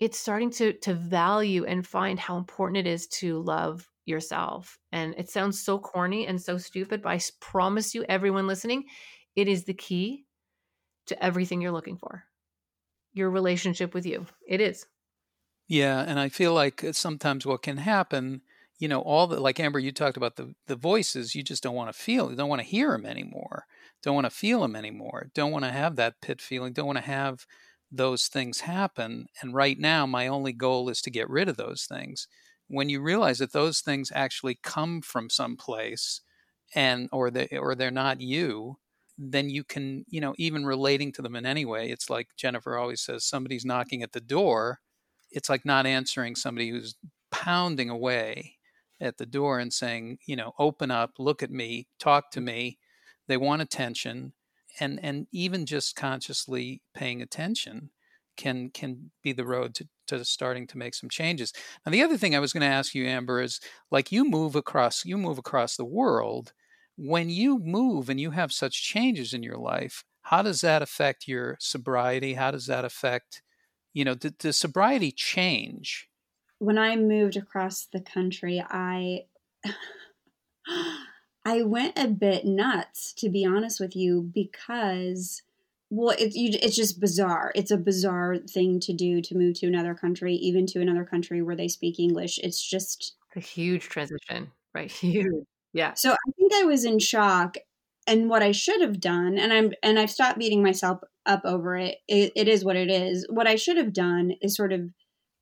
[0.00, 4.78] It's starting to to value and find how important it is to love yourself.
[4.92, 8.84] And it sounds so corny and so stupid, but I promise you, everyone listening,
[9.36, 10.24] it is the key
[11.06, 12.24] to everything you're looking for.
[13.12, 14.26] Your relationship with you.
[14.46, 14.86] It is.
[15.68, 18.42] Yeah, and I feel like uh, sometimes what can happen,
[18.78, 21.34] you know, all the like Amber, you talked about the the voices.
[21.34, 22.30] You just don't want to feel.
[22.30, 23.66] You don't want to hear them anymore.
[24.02, 25.30] Don't want to feel them anymore.
[25.34, 26.72] Don't want to have that pit feeling.
[26.74, 27.46] Don't want to have
[27.90, 29.26] those things happen.
[29.40, 32.28] And right now, my only goal is to get rid of those things.
[32.68, 36.20] When you realize that those things actually come from someplace,
[36.74, 38.78] and or they or they're not you,
[39.16, 41.90] then you can, you know, even relating to them in any way.
[41.90, 44.80] It's like Jennifer always says somebody's knocking at the door.
[45.34, 46.94] It's like not answering somebody who's
[47.30, 48.54] pounding away
[49.00, 52.78] at the door and saying, you know, open up, look at me, talk to me.
[53.26, 54.32] They want attention.
[54.80, 57.90] And and even just consciously paying attention
[58.36, 61.52] can can be the road to, to starting to make some changes.
[61.84, 64.56] Now the other thing I was going to ask you, Amber, is like you move
[64.56, 66.52] across you move across the world.
[66.96, 71.28] When you move and you have such changes in your life, how does that affect
[71.28, 72.34] your sobriety?
[72.34, 73.42] How does that affect,
[73.94, 76.08] you know, does, does sobriety change?
[76.58, 79.22] When I moved across the country, I
[81.46, 85.42] I went a bit nuts, to be honest with you, because
[85.90, 87.52] well it's you, it's just bizarre.
[87.54, 91.40] It's a bizarre thing to do to move to another country even to another country
[91.40, 92.38] where they speak english.
[92.42, 94.90] It's just a huge transition right?
[95.00, 95.44] Huge.
[95.72, 95.94] Yeah.
[95.94, 97.56] So i think i was in shock
[98.06, 101.76] and what i should have done and i'm and i've stopped beating myself up over
[101.76, 101.98] it.
[102.08, 104.82] it it is what it is what i should have done is sort of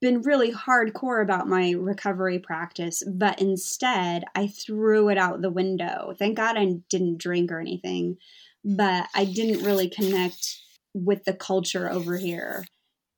[0.00, 6.12] been really hardcore about my recovery practice but instead i threw it out the window
[6.18, 8.16] thank god i didn't drink or anything
[8.64, 10.60] but I didn't really connect
[10.94, 12.64] with the culture over here.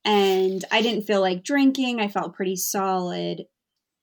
[0.04, 2.00] And I didn't feel like drinking.
[2.00, 3.44] I felt pretty solid.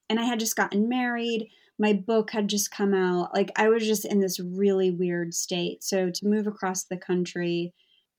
[0.10, 1.50] And I had just gotten married.
[1.80, 3.34] My book had just come out.
[3.34, 5.84] Like I was just in this really weird state.
[5.84, 7.74] So to move across the country,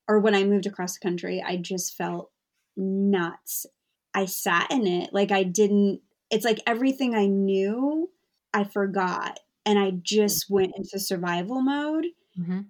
[0.09, 2.31] or when I moved across the country, I just felt
[2.77, 3.67] nuts.
[4.15, 5.11] I sat in it.
[5.13, 8.11] Like I didn't, it's like everything I knew,
[8.53, 9.39] I forgot.
[9.65, 12.07] And I just went into survival mode.
[12.39, 12.61] Mm-hmm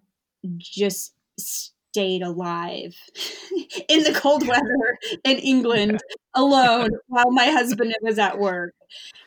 [0.58, 2.94] just stayed alive
[3.88, 6.00] in the cold weather in England
[6.34, 8.74] alone while my husband was at work.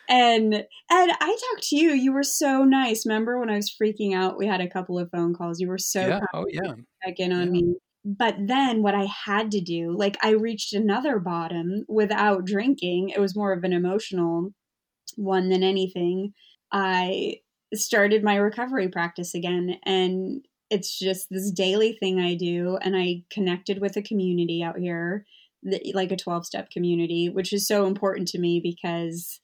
[0.08, 1.92] And and I talked to you.
[1.92, 3.06] You were so nice.
[3.06, 4.38] Remember when I was freaking out?
[4.38, 5.60] We had a couple of phone calls.
[5.60, 6.20] You were so yeah.
[6.34, 6.74] Oh yeah.
[7.04, 7.62] Check in on yeah.
[7.62, 7.76] me.
[8.06, 13.10] But then what I had to do, like I reached another bottom without drinking.
[13.10, 14.52] It was more of an emotional
[15.16, 16.34] one than anything.
[16.72, 17.38] I
[17.74, 22.78] started my recovery practice again and it's just this daily thing I do.
[22.82, 25.26] And I connected with a community out here,
[25.94, 29.40] like a 12 step community, which is so important to me because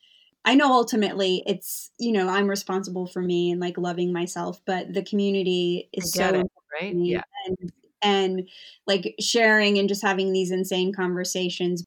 [0.45, 4.93] I know ultimately it's, you know, I'm responsible for me and like loving myself, but
[4.93, 6.95] the community is so it, right?
[6.95, 7.23] Yeah.
[7.47, 7.71] And,
[8.03, 8.47] and
[8.87, 11.83] like sharing and just having these insane conversations.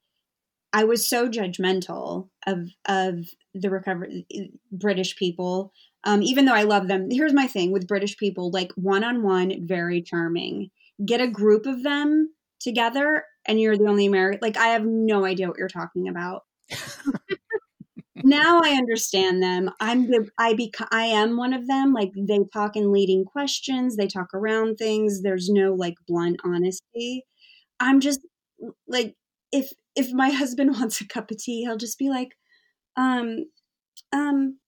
[0.72, 4.26] I was so judgmental of of the recovery
[4.72, 5.72] British people
[6.04, 9.22] um, even though I love them, here's my thing with British people like one on
[9.22, 10.70] one, very charming.
[11.04, 14.40] Get a group of them together and you're the only American.
[14.42, 16.42] Like, I have no idea what you're talking about.
[18.24, 19.70] now I understand them.
[19.80, 21.92] I'm the, I bec- I am one of them.
[21.92, 25.22] Like, they talk in leading questions, they talk around things.
[25.22, 27.24] There's no like blunt honesty.
[27.78, 28.20] I'm just
[28.88, 29.14] like,
[29.52, 32.30] if, if my husband wants a cup of tea, he'll just be like,
[32.96, 33.44] um,
[34.12, 34.58] um,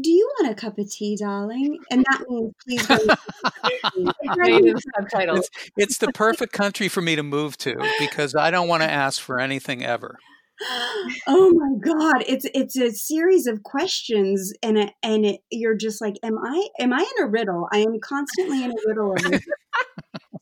[0.00, 1.78] do you want a cup of tea, darling?
[1.90, 2.86] And that means please.
[4.96, 5.38] subtitles.
[5.38, 8.90] It's, it's the perfect country for me to move to because I don't want to
[8.90, 10.18] ask for anything ever.
[11.26, 16.00] oh my god it's it's a series of questions and it, and it, you're just
[16.00, 19.14] like am i am i in a riddle i am constantly in a riddle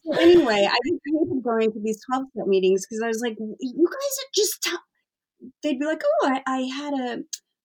[0.04, 3.86] so anyway i hated going to these 12 step meetings because i was like you
[3.86, 5.50] guys are just t-.
[5.62, 7.18] they'd be like oh I, I had a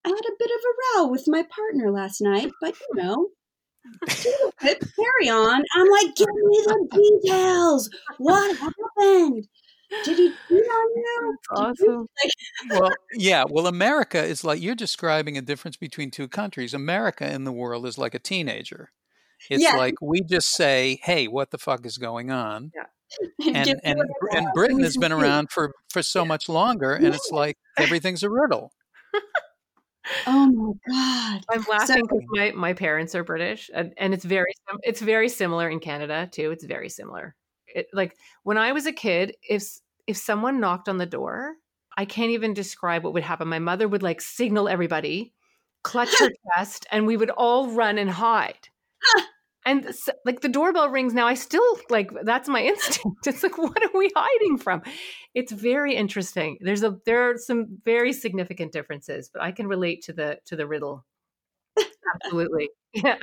[0.03, 3.27] I had a bit of a row with my partner last night, but you know,
[4.07, 5.63] carry on.
[5.75, 7.89] I'm like, give me the details.
[8.17, 9.47] What happened?
[10.03, 11.37] Did he cheat on you?
[11.51, 12.07] Awesome.
[12.69, 13.43] well, yeah.
[13.47, 16.73] Well, America is like you're describing a difference between two countries.
[16.73, 18.91] America in the world is like a teenager.
[19.49, 19.75] It's yeah.
[19.75, 22.85] like we just say, "Hey, what the fuck is going on?" Yeah.
[23.53, 24.01] And and
[24.31, 28.29] and Britain has been around for for so much longer, and it's like everything's a
[28.29, 28.71] riddle.
[30.25, 31.45] Oh my god!
[31.49, 35.27] I'm laughing because so, my, my parents are British, and, and it's very it's very
[35.27, 36.51] similar in Canada too.
[36.51, 37.35] It's very similar.
[37.75, 39.63] It, like when I was a kid, if
[40.07, 41.55] if someone knocked on the door,
[41.97, 43.47] I can't even describe what would happen.
[43.47, 45.33] My mother would like signal everybody,
[45.83, 48.69] clutch her chest, and we would all run and hide.
[49.65, 53.27] And so, like the doorbell rings now i still like that's my instinct.
[53.27, 54.81] It's like what are we hiding from?
[55.35, 56.57] It's very interesting.
[56.61, 60.55] There's a there are some very significant differences but i can relate to the to
[60.55, 61.05] the riddle.
[62.25, 62.69] Absolutely.
[62.93, 63.17] Yeah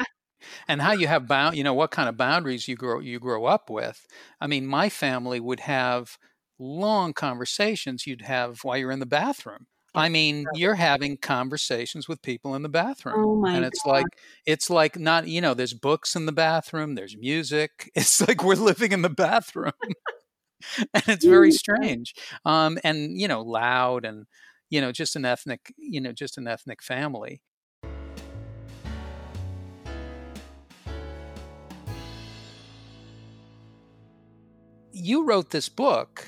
[0.66, 3.44] and how you have bound you know what kind of boundaries you grow you grow
[3.44, 4.06] up with
[4.40, 6.18] i mean my family would have
[6.58, 12.22] long conversations you'd have while you're in the bathroom I mean, you're having conversations with
[12.22, 13.24] people in the bathroom.
[13.24, 13.90] Oh and it's God.
[13.90, 14.06] like
[14.46, 17.90] it's like not, you know, there's books in the bathroom, there's music.
[17.94, 19.72] It's like we're living in the bathroom.
[20.94, 22.14] and it's very strange.
[22.44, 24.26] Um and you know, loud and
[24.70, 27.40] you know, just an ethnic, you know, just an ethnic family.
[35.00, 36.26] You wrote this book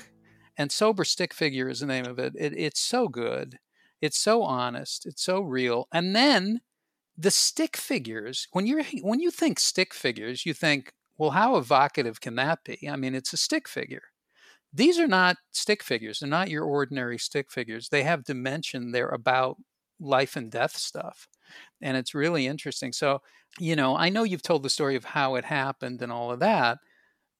[0.57, 2.33] and Sober Stick Figure is the name of it.
[2.37, 2.53] it.
[2.57, 3.57] It's so good.
[4.01, 5.05] It's so honest.
[5.05, 5.87] It's so real.
[5.93, 6.61] And then
[7.17, 12.21] the stick figures, when you're when you think stick figures, you think, well, how evocative
[12.21, 12.89] can that be?
[12.89, 14.03] I mean, it's a stick figure.
[14.73, 16.19] These are not stick figures.
[16.19, 17.89] They're not your ordinary stick figures.
[17.89, 18.91] They have dimension.
[18.91, 19.57] They're about
[19.99, 21.27] life and death stuff.
[21.81, 22.93] And it's really interesting.
[22.93, 23.21] So,
[23.59, 26.39] you know, I know you've told the story of how it happened and all of
[26.39, 26.77] that,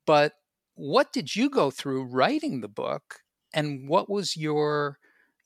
[0.06, 0.34] but
[0.82, 3.22] what did you go through writing the book
[3.54, 4.98] and what was your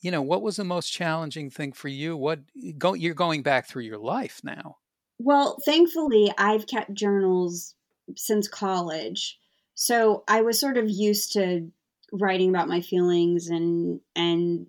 [0.01, 3.43] you know what was the most challenging thing for you what eh, go you're going
[3.43, 4.77] back through your life now
[5.19, 7.75] Well, thankfully, I've kept journals
[8.15, 9.39] since college.
[9.73, 11.71] So I was sort of used to
[12.11, 14.67] writing about my feelings and and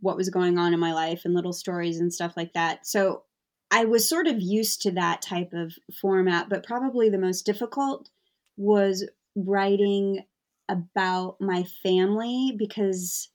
[0.00, 2.86] what was going on in my life and little stories and stuff like that.
[2.86, 3.24] So
[3.72, 8.10] I was sort of used to that type of format, but probably the most difficult
[8.56, 9.04] was
[9.36, 10.24] writing
[10.68, 13.28] about my family because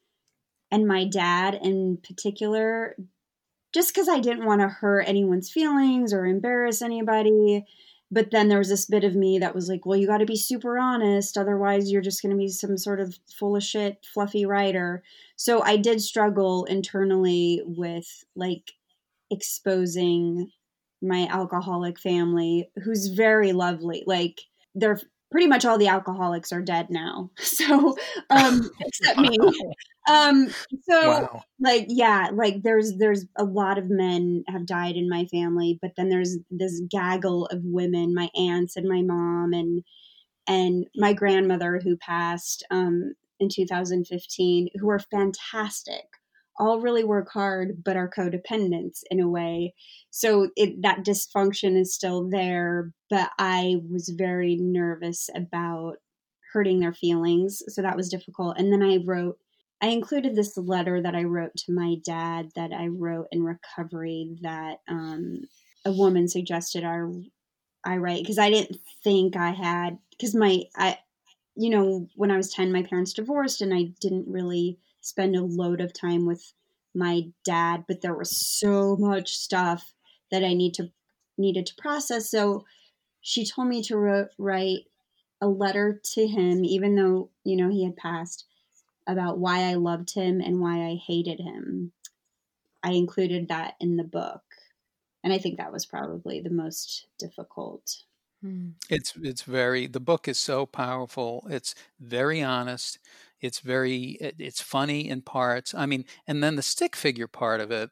[0.71, 2.95] and my dad in particular
[3.73, 7.65] just because I didn't want to hurt anyone's feelings or embarrass anybody.
[8.13, 10.25] But then there was this bit of me that was like, well, you got to
[10.25, 11.37] be super honest.
[11.37, 15.01] Otherwise, you're just going to be some sort of full of shit, fluffy writer.
[15.37, 18.73] So I did struggle internally with like
[19.29, 20.51] exposing
[21.01, 24.03] my alcoholic family, who's very lovely.
[24.05, 24.41] Like,
[24.75, 24.99] they're
[25.31, 27.31] pretty much all the alcoholics are dead now.
[27.41, 27.95] So,
[28.29, 29.37] um, except me.
[30.09, 30.47] Um,
[30.89, 35.25] so wow like yeah like there's there's a lot of men have died in my
[35.25, 39.83] family but then there's this gaggle of women my aunts and my mom and
[40.47, 46.05] and my grandmother who passed um in 2015 who are fantastic
[46.61, 49.73] all really work hard but are codependents in a way.
[50.11, 55.95] So it, that dysfunction is still there but i was very nervous about
[56.53, 58.57] hurting their feelings so that was difficult.
[58.57, 59.37] And then i wrote
[59.83, 64.37] I included this letter that I wrote to my dad that I wrote in recovery
[64.41, 65.41] that um,
[65.85, 67.01] a woman suggested I
[67.83, 70.99] I write because I didn't think I had because my I
[71.55, 75.43] you know when I was 10 my parents divorced and I didn't really spend a
[75.43, 76.53] load of time with
[76.93, 79.93] my dad but there was so much stuff
[80.31, 80.91] that I need to
[81.37, 82.65] needed to process so
[83.21, 84.85] she told me to ro- write
[85.41, 88.45] a letter to him even though you know he had passed
[89.07, 91.91] about why I loved him and why I hated him.
[92.83, 94.41] I included that in the book.
[95.23, 98.03] And I think that was probably the most difficult.
[98.41, 98.69] Hmm.
[98.89, 102.97] it's it's very the book is so powerful it's very honest
[103.41, 107.59] it's very it- it's funny in parts i mean and then the stick figure part
[107.61, 107.89] of it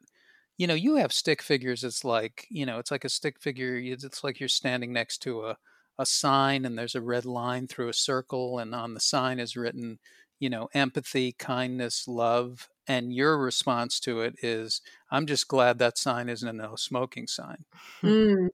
[0.56, 3.76] you know you have stick figures it's like you know it's like a stick figure
[3.76, 5.56] it's it's like you're standing next to a
[5.98, 9.56] a sign and there's a red line through a circle and on the sign is
[9.56, 9.98] written
[10.38, 14.80] you know empathy kindness love and your response to it is
[15.10, 17.64] i'm just glad that sign isn't a no smoking sign.
[18.02, 18.48] Mm,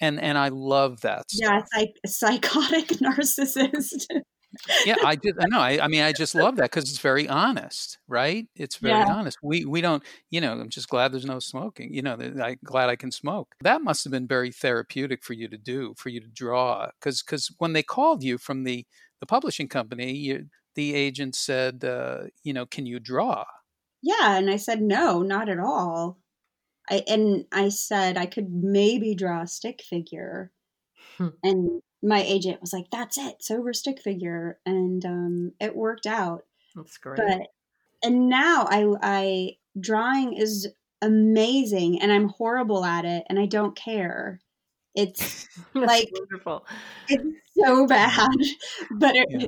[0.00, 1.68] and and i love that yeah, stuff.
[1.74, 4.06] psych- psychotic narcissist.
[4.84, 7.28] Yeah i did i know I, I mean i just love that because it's very
[7.28, 9.12] honest right it's very Yeah.
[9.12, 12.56] honest we we don't you know i'm just glad there's no smoking you know i
[12.62, 16.08] glad i can smoke that must have been very therapeutic for you to do for
[16.10, 18.86] you to draw because because when they called you from the
[19.20, 23.44] the publishing company you, the agent said uh, you know can you draw
[24.02, 26.18] yeah, and I said no, not at all.
[26.90, 30.50] I and I said I could maybe draw a stick figure.
[31.18, 31.28] Hmm.
[31.42, 36.44] and my agent was like, "That's it, sober stick figure." And um it worked out.
[36.74, 37.18] That's great.
[37.18, 37.48] but
[38.02, 39.50] and now I I
[39.80, 40.68] drawing is
[41.00, 44.40] amazing and I'm horrible at it and I don't care.
[44.94, 46.66] It's like- wonderful.
[47.08, 47.24] it's
[47.56, 48.28] so bad,
[48.90, 49.46] but it Yeah.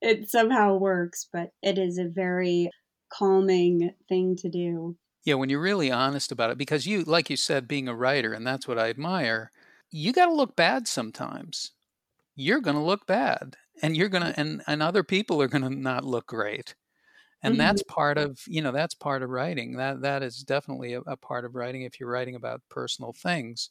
[0.00, 2.70] it somehow works, but it is a very
[3.12, 4.96] calming thing to do.
[5.24, 8.34] Yeah, when you're really honest about it, because you, like you said, being a writer,
[8.34, 9.50] and that's what I admire,
[9.90, 11.70] you got to look bad sometimes.
[12.36, 15.62] You're going to look bad, and you're going to, and, and other people are going
[15.62, 16.74] to not look great.
[17.42, 17.60] And Mhm.
[17.60, 19.76] that's part of, you know, that's part of writing.
[19.76, 21.82] That that is definitely a, a part of writing.
[21.82, 23.70] If you're writing about personal things,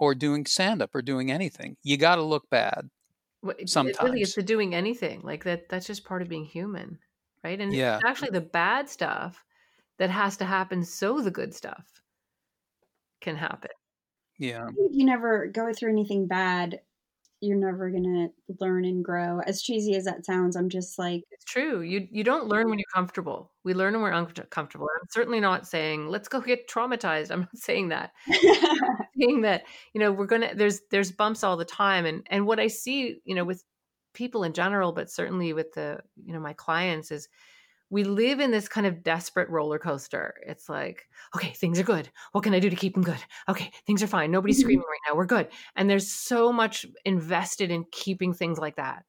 [0.00, 2.90] or doing stand up, or doing anything, you got to look bad.
[3.42, 4.22] Well, it- It really sometimes.
[4.22, 5.68] is the doing anything like that.
[5.68, 7.00] That's just part of being human,
[7.44, 7.60] right?
[7.60, 8.02] And Yeah.
[8.02, 9.44] it's actually the bad stuff
[9.98, 12.02] that has to happen so the good stuff
[13.20, 13.70] can happen.
[14.38, 14.70] Yeah.
[14.76, 16.80] If you never go through anything bad,
[17.40, 18.28] you're never gonna
[18.60, 19.40] learn and grow.
[19.40, 21.80] As cheesy as that sounds, I'm just like it's true.
[21.80, 23.50] You you don't learn when you're comfortable.
[23.64, 24.86] We learn when we're uncomfortable.
[25.00, 27.30] I'm certainly not saying let's go get traumatized.
[27.30, 28.12] I'm not saying that.
[29.18, 29.64] saying that
[29.94, 33.20] you know we're gonna there's there's bumps all the time, and and what I see
[33.24, 33.64] you know with
[34.12, 37.28] people in general, but certainly with the you know my clients is
[37.90, 40.40] we live in this kind of desperate roller coaster.
[40.46, 42.08] It's like, okay, things are good.
[42.32, 43.22] What can I do to keep them good?
[43.48, 44.30] Okay, things are fine.
[44.30, 44.62] Nobody's mm-hmm.
[44.62, 45.16] screaming right now.
[45.16, 45.48] We're good.
[45.74, 49.04] And there's so much invested in keeping things like that.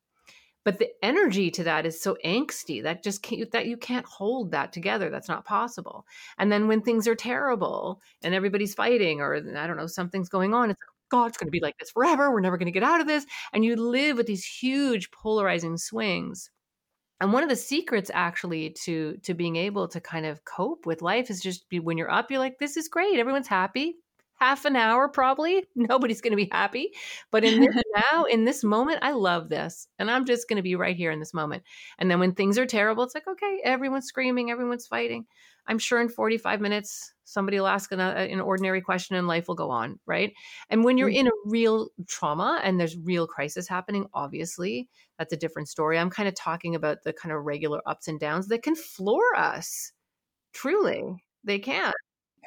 [0.64, 4.52] But the energy to that is so angsty that just can't, that you can't hold
[4.52, 5.10] that together.
[5.10, 6.06] That's not possible.
[6.38, 10.54] And then when things are terrible and everybody's fighting, or I don't know, something's going
[10.54, 12.32] on, it's like, God, it's going to be like this forever.
[12.32, 13.26] We're never going to get out of this.
[13.54, 16.52] And you live with these huge polarizing swings
[17.22, 21.04] and one of the secrets actually to to being able to kind of cope with
[21.04, 23.20] life is just be when you're up you're like this is great.
[23.20, 23.96] Everyone's happy.
[24.40, 25.64] Half an hour probably.
[25.76, 26.90] Nobody's going to be happy.
[27.30, 27.76] But in this
[28.12, 31.12] now in this moment i love this and i'm just going to be right here
[31.12, 31.64] in this moment.
[32.00, 35.28] And then when things are terrible it's like okay everyone's screaming everyone's fighting
[35.68, 39.48] i'm sure in 45 minutes somebody will ask an, uh, an ordinary question and life
[39.48, 40.34] will go on right?
[40.70, 41.48] And when you're in mm-hmm.
[41.48, 44.90] a real trauma and there's real crisis happening obviously
[45.22, 46.00] that's a different story.
[46.00, 49.22] I'm kind of talking about the kind of regular ups and downs that can floor
[49.38, 49.92] us.
[50.52, 51.94] Truly they can.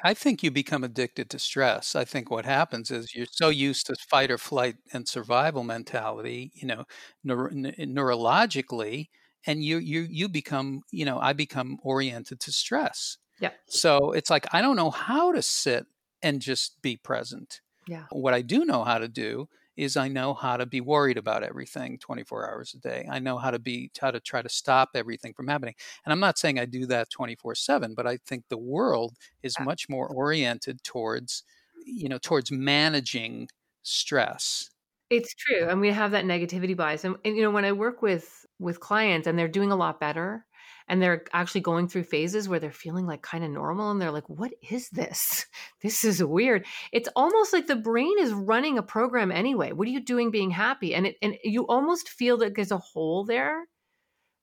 [0.03, 1.95] I think you become addicted to stress.
[1.95, 6.51] I think what happens is you're so used to fight or flight and survival mentality,
[6.53, 6.83] you know,
[7.23, 9.07] neuro- neurologically,
[9.45, 13.17] and you you you become, you know, I become oriented to stress.
[13.39, 13.51] Yeah.
[13.67, 15.85] So it's like I don't know how to sit
[16.21, 17.61] and just be present.
[17.87, 18.05] Yeah.
[18.11, 21.43] What I do know how to do is I know how to be worried about
[21.43, 23.07] everything 24 hours a day.
[23.11, 25.75] I know how to be how to try to stop everything from happening.
[26.05, 29.89] And I'm not saying I do that 24/7, but I think the world is much
[29.89, 31.43] more oriented towards
[31.85, 33.49] you know towards managing
[33.83, 34.69] stress.
[35.09, 35.67] It's true.
[35.69, 37.03] And we have that negativity bias.
[37.03, 39.99] And, and you know when I work with with clients and they're doing a lot
[39.99, 40.45] better,
[40.87, 44.11] and they're actually going through phases where they're feeling like kind of normal and they're
[44.11, 45.45] like what is this
[45.81, 49.91] this is weird it's almost like the brain is running a program anyway what are
[49.91, 53.65] you doing being happy and it and you almost feel that there's a hole there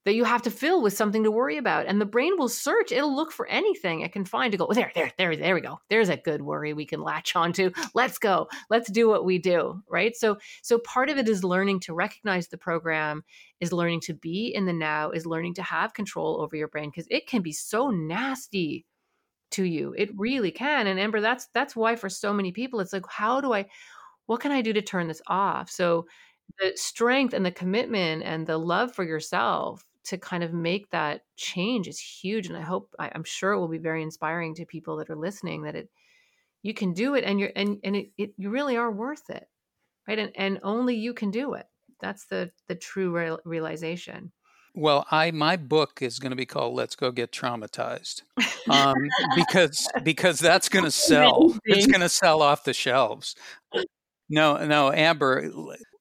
[0.04, 1.86] that you have to fill with something to worry about.
[1.86, 4.74] And the brain will search, it'll look for anything it can find to go, oh,
[4.74, 5.78] there, there, there, there we go.
[5.88, 7.70] There's a good worry we can latch onto.
[7.94, 8.48] Let's go.
[8.68, 9.82] Let's do what we do.
[9.88, 10.16] Right.
[10.16, 13.22] So so part of it is learning to recognize the program,
[13.60, 16.90] is learning to be in the now, is learning to have control over your brain
[16.90, 18.86] because it can be so nasty
[19.52, 19.94] to you.
[19.96, 20.86] It really can.
[20.86, 23.66] And Amber, that's that's why for so many people, it's like, how do I
[24.26, 25.70] what can I do to turn this off?
[25.70, 26.06] So
[26.58, 31.22] the strength and the commitment and the love for yourself to kind of make that
[31.36, 34.66] change is huge and i hope I, am sure it will be very inspiring to
[34.66, 35.88] people that are listening that it
[36.62, 39.48] you can do it and you're and, and it, it you really are worth it
[40.06, 40.18] right?
[40.18, 41.66] And and only you can do it.
[42.00, 44.32] That's the the true real, realization.
[44.74, 48.22] Well i my book is going to be called let's go get traumatized
[48.70, 48.96] um,
[49.36, 51.56] because because that's going to sell.
[51.64, 53.36] It's going to sell off the shelves.
[54.28, 55.50] No no amber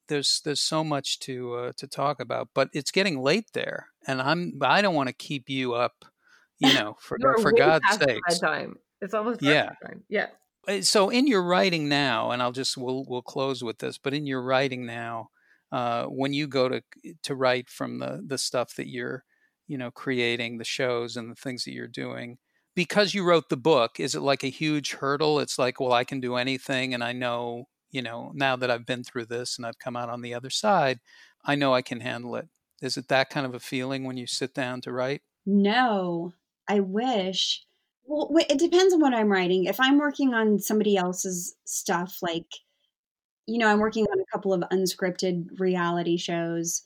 [0.08, 4.20] there's there's so much to uh, to talk about, but it's getting late there, and
[4.20, 6.04] I'm I don't want to keep you up,
[6.58, 8.20] you know, for for God's sake.
[8.40, 8.76] Time.
[9.00, 10.04] It's almost yeah time.
[10.08, 10.28] yeah.
[10.68, 14.14] Uh, so in your writing now, and I'll just we'll we'll close with this, but
[14.14, 15.28] in your writing now,
[15.72, 16.82] uh, when you go to
[17.24, 19.24] to write from the the stuff that you're
[19.66, 22.38] you know creating, the shows and the things that you're doing,
[22.74, 25.40] because you wrote the book, is it like a huge hurdle?
[25.40, 28.86] It's like, well, I can do anything, and I know you know, now that I've
[28.86, 30.98] been through this and I've come out on the other side,
[31.44, 32.48] I know I can handle it.
[32.80, 35.22] Is it that kind of a feeling when you sit down to write?
[35.46, 36.32] No,
[36.66, 37.64] I wish.
[38.04, 39.66] Well, it depends on what I'm writing.
[39.66, 42.46] If I'm working on somebody else's stuff, like,
[43.46, 46.82] you know, I'm working on a couple of unscripted reality shows.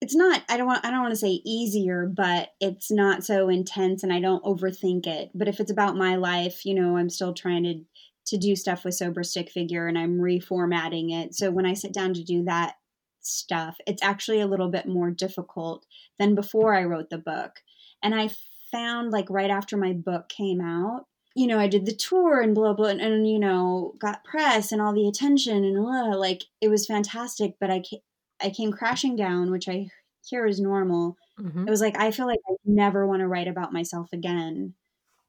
[0.00, 0.42] It's not.
[0.48, 0.84] I don't want.
[0.84, 5.06] I don't want to say easier, but it's not so intense, and I don't overthink
[5.06, 5.30] it.
[5.34, 7.80] But if it's about my life, you know, I'm still trying to
[8.26, 11.34] to do stuff with Sober Stick Figure and I'm reformatting it.
[11.34, 12.74] So when I sit down to do that
[13.20, 15.86] stuff, it's actually a little bit more difficult
[16.18, 17.60] than before I wrote the book.
[18.02, 18.30] And I
[18.70, 22.54] found like right after my book came out, you know, I did the tour and
[22.54, 26.44] blah blah, and, and you know, got press and all the attention and blah, like
[26.60, 27.54] it was fantastic.
[27.60, 28.00] But I came,
[28.42, 29.88] I came crashing down, which I
[30.26, 31.16] hear is normal.
[31.38, 31.66] Mm-hmm.
[31.66, 34.74] It was like I feel like I never want to write about myself again.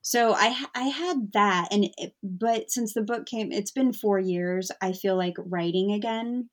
[0.02, 4.20] So I I had that, and it, but since the book came, it's been four
[4.20, 4.72] years.
[4.82, 6.50] I feel like writing again,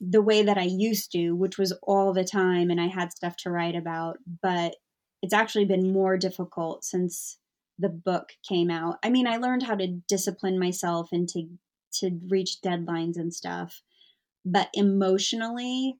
[0.00, 3.36] the way that I used to, which was all the time, and I had stuff
[3.38, 4.18] to write about.
[4.42, 4.76] But
[5.22, 7.38] it's actually been more difficult since
[7.78, 8.98] the book came out.
[9.04, 11.48] I mean, I learned how to discipline myself and to
[12.00, 13.82] to reach deadlines and stuff.
[14.44, 15.98] But emotionally,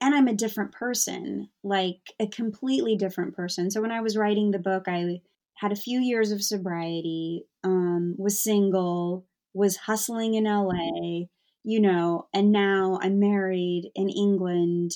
[0.00, 3.70] and I'm a different person, like a completely different person.
[3.70, 5.20] So when I was writing the book, I
[5.56, 11.26] had a few years of sobriety, um, was single, was hustling in LA,
[11.64, 14.92] you know, and now I'm married in England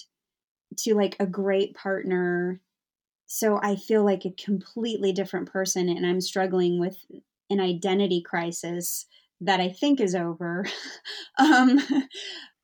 [0.79, 2.61] to like a great partner.
[3.27, 6.97] So I feel like a completely different person and I'm struggling with
[7.49, 9.07] an identity crisis
[9.41, 10.67] that I think is over.
[11.39, 11.81] um,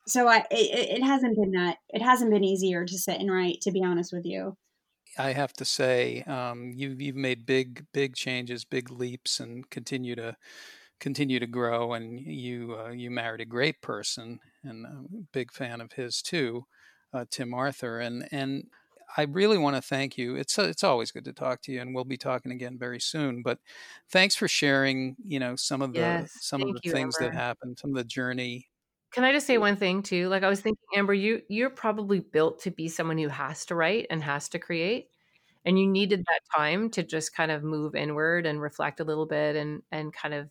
[0.07, 3.63] so I it, it hasn't been that it hasn't been easier to sit and write
[3.63, 4.57] to be honest with you.
[5.19, 10.15] I have to say, um, you've you've made big big changes, big leaps, and continue
[10.17, 10.37] to
[11.01, 11.95] continue to grow.
[11.95, 16.23] And you uh, you married a great person, and I'm a big fan of his
[16.23, 16.67] too,
[17.13, 18.01] uh, Tim Arthur.
[18.01, 18.65] And and
[19.17, 20.37] I really want to thank you.
[20.37, 23.43] It's it's always good to talk to you, and we'll be talking again very soon.
[23.43, 23.61] But
[24.11, 27.33] thanks for sharing, you know, some of the Yes, some of the you, things that
[27.35, 28.69] happened, some of the journey.
[29.17, 30.29] Can I just say one thing too?
[30.29, 33.75] Like I was thinking, Amber, you you're probably built to be someone who has to
[33.75, 35.09] write and has to create.
[35.65, 39.25] And you needed that time to just kind of move inward and reflect a little
[39.27, 40.51] bit and and kind of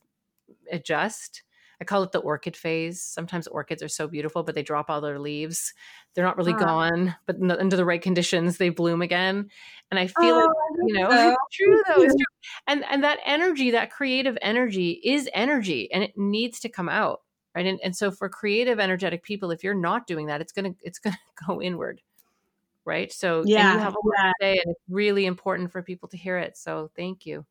[0.71, 1.43] adjust.
[1.79, 3.03] I call it the orchid phase.
[3.03, 5.73] Sometimes orchids are so beautiful, but they drop all their leaves.
[6.15, 6.57] They're not really Ah.
[6.65, 9.49] gone, but the, under the right conditions, they bloom again.
[9.91, 11.29] And I feel like Oh, you know, so.
[11.29, 12.01] it's true though.
[12.01, 12.25] It's true.
[12.67, 17.21] And and that energy, that creative energy, is energy, and it needs to come out,
[17.55, 17.65] right?
[17.65, 20.99] And and so for creative, energetic people, if you're not doing that, it's gonna it's
[20.99, 22.01] gonna go inward,
[22.83, 23.11] right?
[23.11, 24.23] So and you Yeah, have a lot yeah.
[24.27, 26.57] to say, and it's really important for people to hear it.
[26.57, 27.45] So thank you.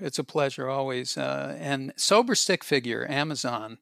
[0.00, 1.16] It's a pleasure always.
[1.16, 3.78] Uh, and sober stick figure, Amazon.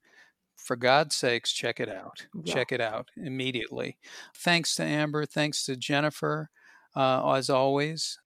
[0.57, 2.26] For God's sakes, check it out.
[2.44, 2.55] Yeah.
[2.55, 3.98] Check it out immediately.
[4.36, 5.26] Thanks to Amber.
[5.26, 6.50] Thanks to Jennifer.
[6.94, 8.20] Uh, as always,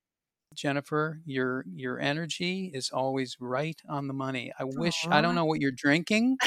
[0.55, 4.53] Jennifer, your your energy is always right on the money.
[4.59, 6.37] I wish I don't know what you're drinking.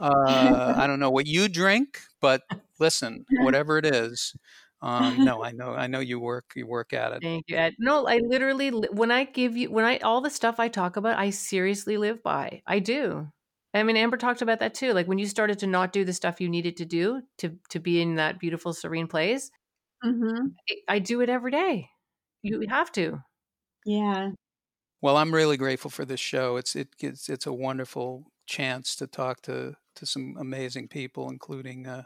[0.00, 2.42] Uh, I don't know what you drink, but
[2.78, 4.34] listen, whatever it is,
[4.82, 7.22] um, no, I know I know you work you work at it.
[7.22, 7.74] Thank you, Ed.
[7.78, 11.18] No, I literally when I give you when I all the stuff I talk about,
[11.18, 12.62] I seriously live by.
[12.66, 13.28] I do.
[13.74, 14.92] I mean, Amber talked about that too.
[14.92, 17.78] Like when you started to not do the stuff you needed to do to to
[17.78, 19.50] be in that beautiful, serene place,
[20.02, 21.90] hmm I, I do it every day.
[22.42, 23.20] You have to.
[23.84, 24.30] Yeah.
[25.02, 26.56] Well, I'm really grateful for this show.
[26.56, 31.86] It's it it's, it's a wonderful chance to talk to to some amazing people, including
[31.86, 32.04] uh,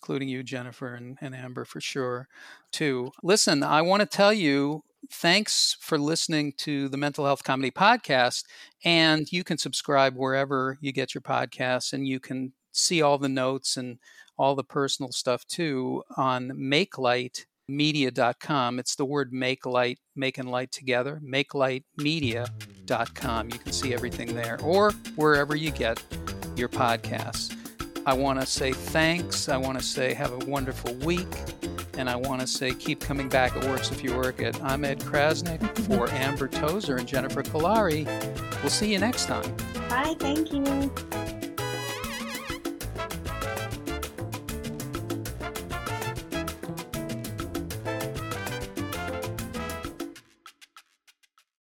[0.00, 2.28] including you, Jennifer, and, and Amber for sure,
[2.72, 3.10] too.
[3.22, 4.82] Listen, I want to tell you.
[5.10, 8.44] Thanks for listening to the Mental Health Comedy Podcast.
[8.86, 13.28] And you can subscribe wherever you get your podcasts, and you can see all the
[13.28, 13.98] notes and
[14.36, 18.78] all the personal stuff too on makelightmedia.com.
[18.78, 23.50] It's the word make light, make and light together, makelightmedia.com.
[23.50, 26.02] You can see everything there or wherever you get
[26.58, 27.56] your podcasts.
[28.06, 29.48] I want to say thanks.
[29.48, 31.28] I want to say have a wonderful week.
[31.96, 33.56] And I want to say keep coming back.
[33.56, 34.60] It works if you work it.
[34.62, 38.04] I'm Ed Crasnick for Amber Tozer and Jennifer Kolari.
[38.62, 39.56] We'll see you next time.
[39.88, 40.16] Bye.
[40.18, 40.92] Thank you.